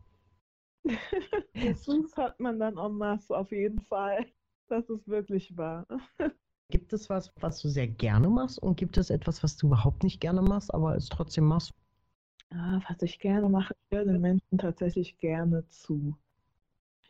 Dessous 1.54 2.16
hat 2.16 2.38
man 2.38 2.60
dann 2.60 2.78
en 2.78 2.92
masse, 2.92 3.36
auf 3.36 3.50
jeden 3.50 3.80
Fall. 3.80 4.26
Das 4.68 4.88
ist 4.88 5.08
wirklich 5.08 5.56
wahr. 5.56 5.88
Gibt 6.70 6.92
es 6.92 7.08
was, 7.08 7.32
was 7.40 7.62
du 7.62 7.68
sehr 7.68 7.88
gerne 7.88 8.28
machst 8.28 8.58
und 8.58 8.76
gibt 8.76 8.98
es 8.98 9.08
etwas, 9.08 9.42
was 9.42 9.56
du 9.56 9.68
überhaupt 9.68 10.02
nicht 10.02 10.20
gerne 10.20 10.42
machst, 10.42 10.72
aber 10.74 10.94
es 10.96 11.08
trotzdem 11.08 11.44
machst? 11.44 11.72
Ah, 12.50 12.78
was 12.86 13.00
ich 13.00 13.18
gerne 13.18 13.48
mache, 13.48 13.74
ich 13.74 13.96
höre 13.96 14.04
den 14.04 14.20
Menschen 14.20 14.58
tatsächlich 14.58 15.16
gerne 15.16 15.66
zu. 15.68 16.14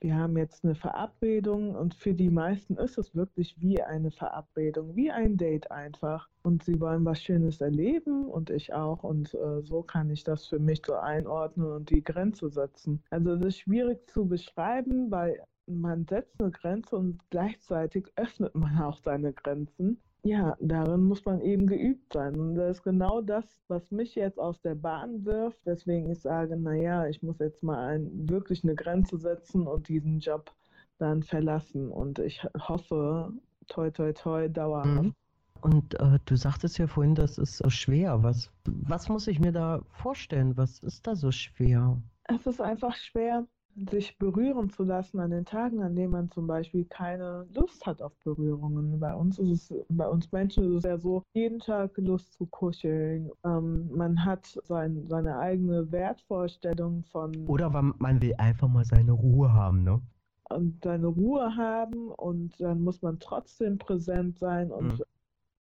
Wir 0.01 0.15
haben 0.15 0.39
jetzt 0.39 0.65
eine 0.65 0.77
Verabredung 0.77 1.75
und 1.75 1.93
für 1.93 2.15
die 2.15 2.31
meisten 2.31 2.77
ist 2.77 2.99
es 2.99 3.17
wirklich 3.17 3.61
wie 3.61 3.83
eine 3.83 4.13
Verabredung, 4.13 4.95
wie 4.95 5.11
ein 5.11 5.37
Date 5.37 5.73
einfach. 5.73 6.29
Und 6.45 6.63
sie 6.63 6.81
wollen 6.81 7.05
was 7.05 7.21
Schönes 7.21 7.61
erleben 7.61 8.27
und 8.27 8.51
ich 8.51 8.73
auch. 8.73 9.03
Und 9.03 9.35
äh, 9.35 9.61
so 9.63 9.83
kann 9.83 10.09
ich 10.11 10.23
das 10.23 10.47
für 10.47 10.61
mich 10.61 10.83
so 10.87 10.95
einordnen 10.95 11.73
und 11.73 11.91
die 11.91 12.05
Grenze 12.05 12.49
setzen. 12.49 13.03
Also 13.11 13.33
es 13.33 13.45
ist 13.45 13.59
schwierig 13.59 14.09
zu 14.09 14.27
beschreiben, 14.27 15.11
weil 15.11 15.43
man 15.69 16.07
setzt 16.07 16.41
eine 16.41 16.51
Grenze 16.51 16.97
und 16.97 17.19
gleichzeitig 17.31 18.07
öffnet 18.17 18.55
man 18.55 18.79
auch 18.83 18.99
seine 18.99 19.33
Grenzen. 19.33 20.01
Ja, 20.25 20.57
darin 20.61 21.05
muss 21.05 21.25
man 21.25 21.41
eben 21.41 21.67
geübt 21.67 22.13
sein. 22.13 22.39
Und 22.39 22.57
das 22.57 22.79
ist 22.79 22.83
genau 22.83 23.21
das, 23.21 23.63
was 23.69 23.91
mich 23.91 24.15
jetzt 24.15 24.39
aus 24.39 24.61
der 24.61 24.75
Bahn 24.75 25.25
wirft, 25.25 25.65
weswegen 25.65 26.11
ich 26.11 26.21
sage, 26.21 26.57
naja, 26.57 27.07
ich 27.07 27.23
muss 27.23 27.39
jetzt 27.39 27.63
mal 27.63 27.79
ein, 27.79 28.29
wirklich 28.29 28.65
eine 28.65 28.75
Grenze 28.75 29.17
setzen 29.19 29.67
und 29.67 29.89
diesen 29.89 30.19
Job 30.19 30.53
dann 30.99 31.23
verlassen. 31.23 31.91
Und 31.91 32.19
ich 32.19 32.45
hoffe, 32.59 33.33
toi, 33.69 33.91
toi, 33.91 34.13
toi, 34.13 34.49
dauerhaft. 34.49 35.05
Mhm. 35.05 35.15
Und 35.61 35.99
äh, 36.01 36.19
du 36.25 36.37
sagtest 36.37 36.79
ja 36.79 36.87
vorhin, 36.87 37.15
das 37.15 37.39
ist 37.39 37.59
so 37.59 37.71
schwer. 37.71 38.23
Was, 38.23 38.51
was 38.65 39.09
muss 39.09 39.27
ich 39.27 39.41
mir 39.41 39.53
da 39.53 39.83
vorstellen? 39.91 40.57
Was 40.57 40.81
ist 40.81 41.07
da 41.07 41.17
so 41.17 41.31
schwer? 41.31 42.01
Es 42.25 42.47
ist 42.47 42.61
einfach 42.61 42.95
schwer, 42.95 43.47
sich 43.91 44.19
berühren 44.19 44.71
zu 44.71 44.85
lassen 44.85 45.21
an 45.21 45.31
den 45.31 45.45
Tagen, 45.45 45.83
an 45.83 45.95
denen 45.95 46.13
man 46.13 46.31
zum 46.31 46.47
Beispiel 46.47 46.85
keine 46.85 47.47
Lust 47.55 47.87
hat 47.87 48.03
auf 48.03 48.13
Berührungen. 48.25 48.99
Bei 48.99 49.15
uns 49.15 49.39
ist 49.39 49.71
es, 49.71 49.85
bei 49.89 50.09
uns 50.09 50.31
Menschen 50.33 50.65
ist 50.65 50.79
es 50.79 50.85
ja 50.85 50.99
so, 50.99 51.23
jeden 51.35 51.61
Tag 51.61 51.97
Lust 51.97 52.35
zu 52.35 52.47
kuscheln. 52.47 53.31
Ähm, 53.45 53.89
man 53.95 54.25
hat 54.25 54.59
sein, 54.65 55.07
seine 55.09 55.39
eigene 55.39 55.91
Wertvorstellung 55.93 57.05
von. 57.05 57.47
Oder 57.47 57.71
man 57.71 58.23
will 58.23 58.35
einfach 58.39 58.69
mal 58.69 58.85
seine 58.85 59.13
Ruhe 59.13 59.53
haben, 59.53 59.85
ne? 59.85 60.01
Und 60.51 60.83
seine 60.83 61.09
Ruhe 61.09 61.57
haben 61.57 62.09
und 62.09 62.59
dann 62.61 62.81
muss 62.81 63.03
man 63.03 63.19
trotzdem 63.19 63.77
präsent 63.77 64.39
sein 64.39 64.73
und 64.73 64.99
mhm. 64.99 65.05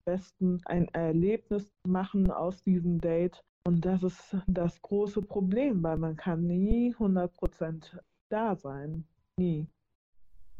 Besten 0.06 0.62
ein 0.64 0.88
Erlebnis 0.94 1.70
machen 1.86 2.30
aus 2.30 2.62
diesem 2.62 2.98
Date, 2.98 3.44
und 3.66 3.84
das 3.84 4.04
ist 4.04 4.36
das 4.46 4.80
große 4.80 5.22
Problem, 5.22 5.82
weil 5.82 5.96
man 5.96 6.14
kann 6.14 6.46
nie 6.46 6.94
100% 6.94 7.98
da 8.28 8.54
sein. 8.54 9.04
Nie. 9.36 9.66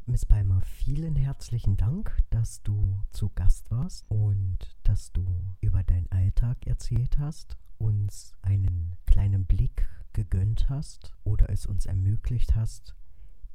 Miss 0.05 0.25
Palmer, 0.25 0.59
vielen 0.61 1.15
herzlichen 1.15 1.77
Dank, 1.77 2.17
dass 2.31 2.61
du 2.63 2.97
zu 3.11 3.29
Gast 3.29 3.71
warst 3.71 4.05
und 4.11 4.57
dass 4.83 5.13
du 5.13 5.25
über 5.61 5.83
deinen 5.83 6.11
Alltag 6.11 6.67
erzählt 6.67 7.17
hast, 7.17 7.57
uns 7.77 8.33
einen 8.41 8.97
kleinen 9.05 9.45
Blick 9.45 9.87
gegönnt 10.11 10.69
hast 10.69 11.13
oder 11.23 11.49
es 11.49 11.65
uns 11.65 11.85
ermöglicht 11.85 12.55
hast, 12.55 12.96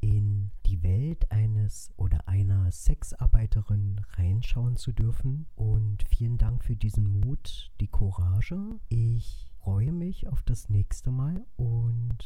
in 0.02 0.50
die 0.66 0.82
Welt 0.82 1.30
eines 1.30 1.90
oder 1.96 2.28
einer 2.28 2.70
Sexarbeiterin 2.70 4.00
reinschauen 4.16 4.76
zu 4.76 4.92
dürfen. 4.92 5.46
Und 5.54 6.02
vielen 6.08 6.38
Dank 6.38 6.64
für 6.64 6.76
diesen 6.76 7.20
Mut, 7.20 7.70
die 7.80 7.88
Courage. 7.88 8.58
Ich 8.88 9.48
freue 9.62 9.92
mich 9.92 10.28
auf 10.28 10.42
das 10.42 10.68
nächste 10.68 11.10
Mal 11.10 11.46
und 11.56 12.18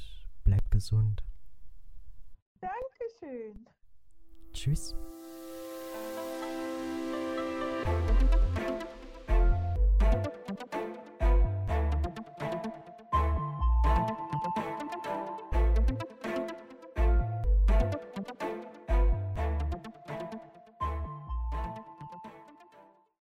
bleib 0.43 0.71
gesund. 0.71 1.23
Dankeschön. 2.61 3.69
Tschüss. 4.53 4.95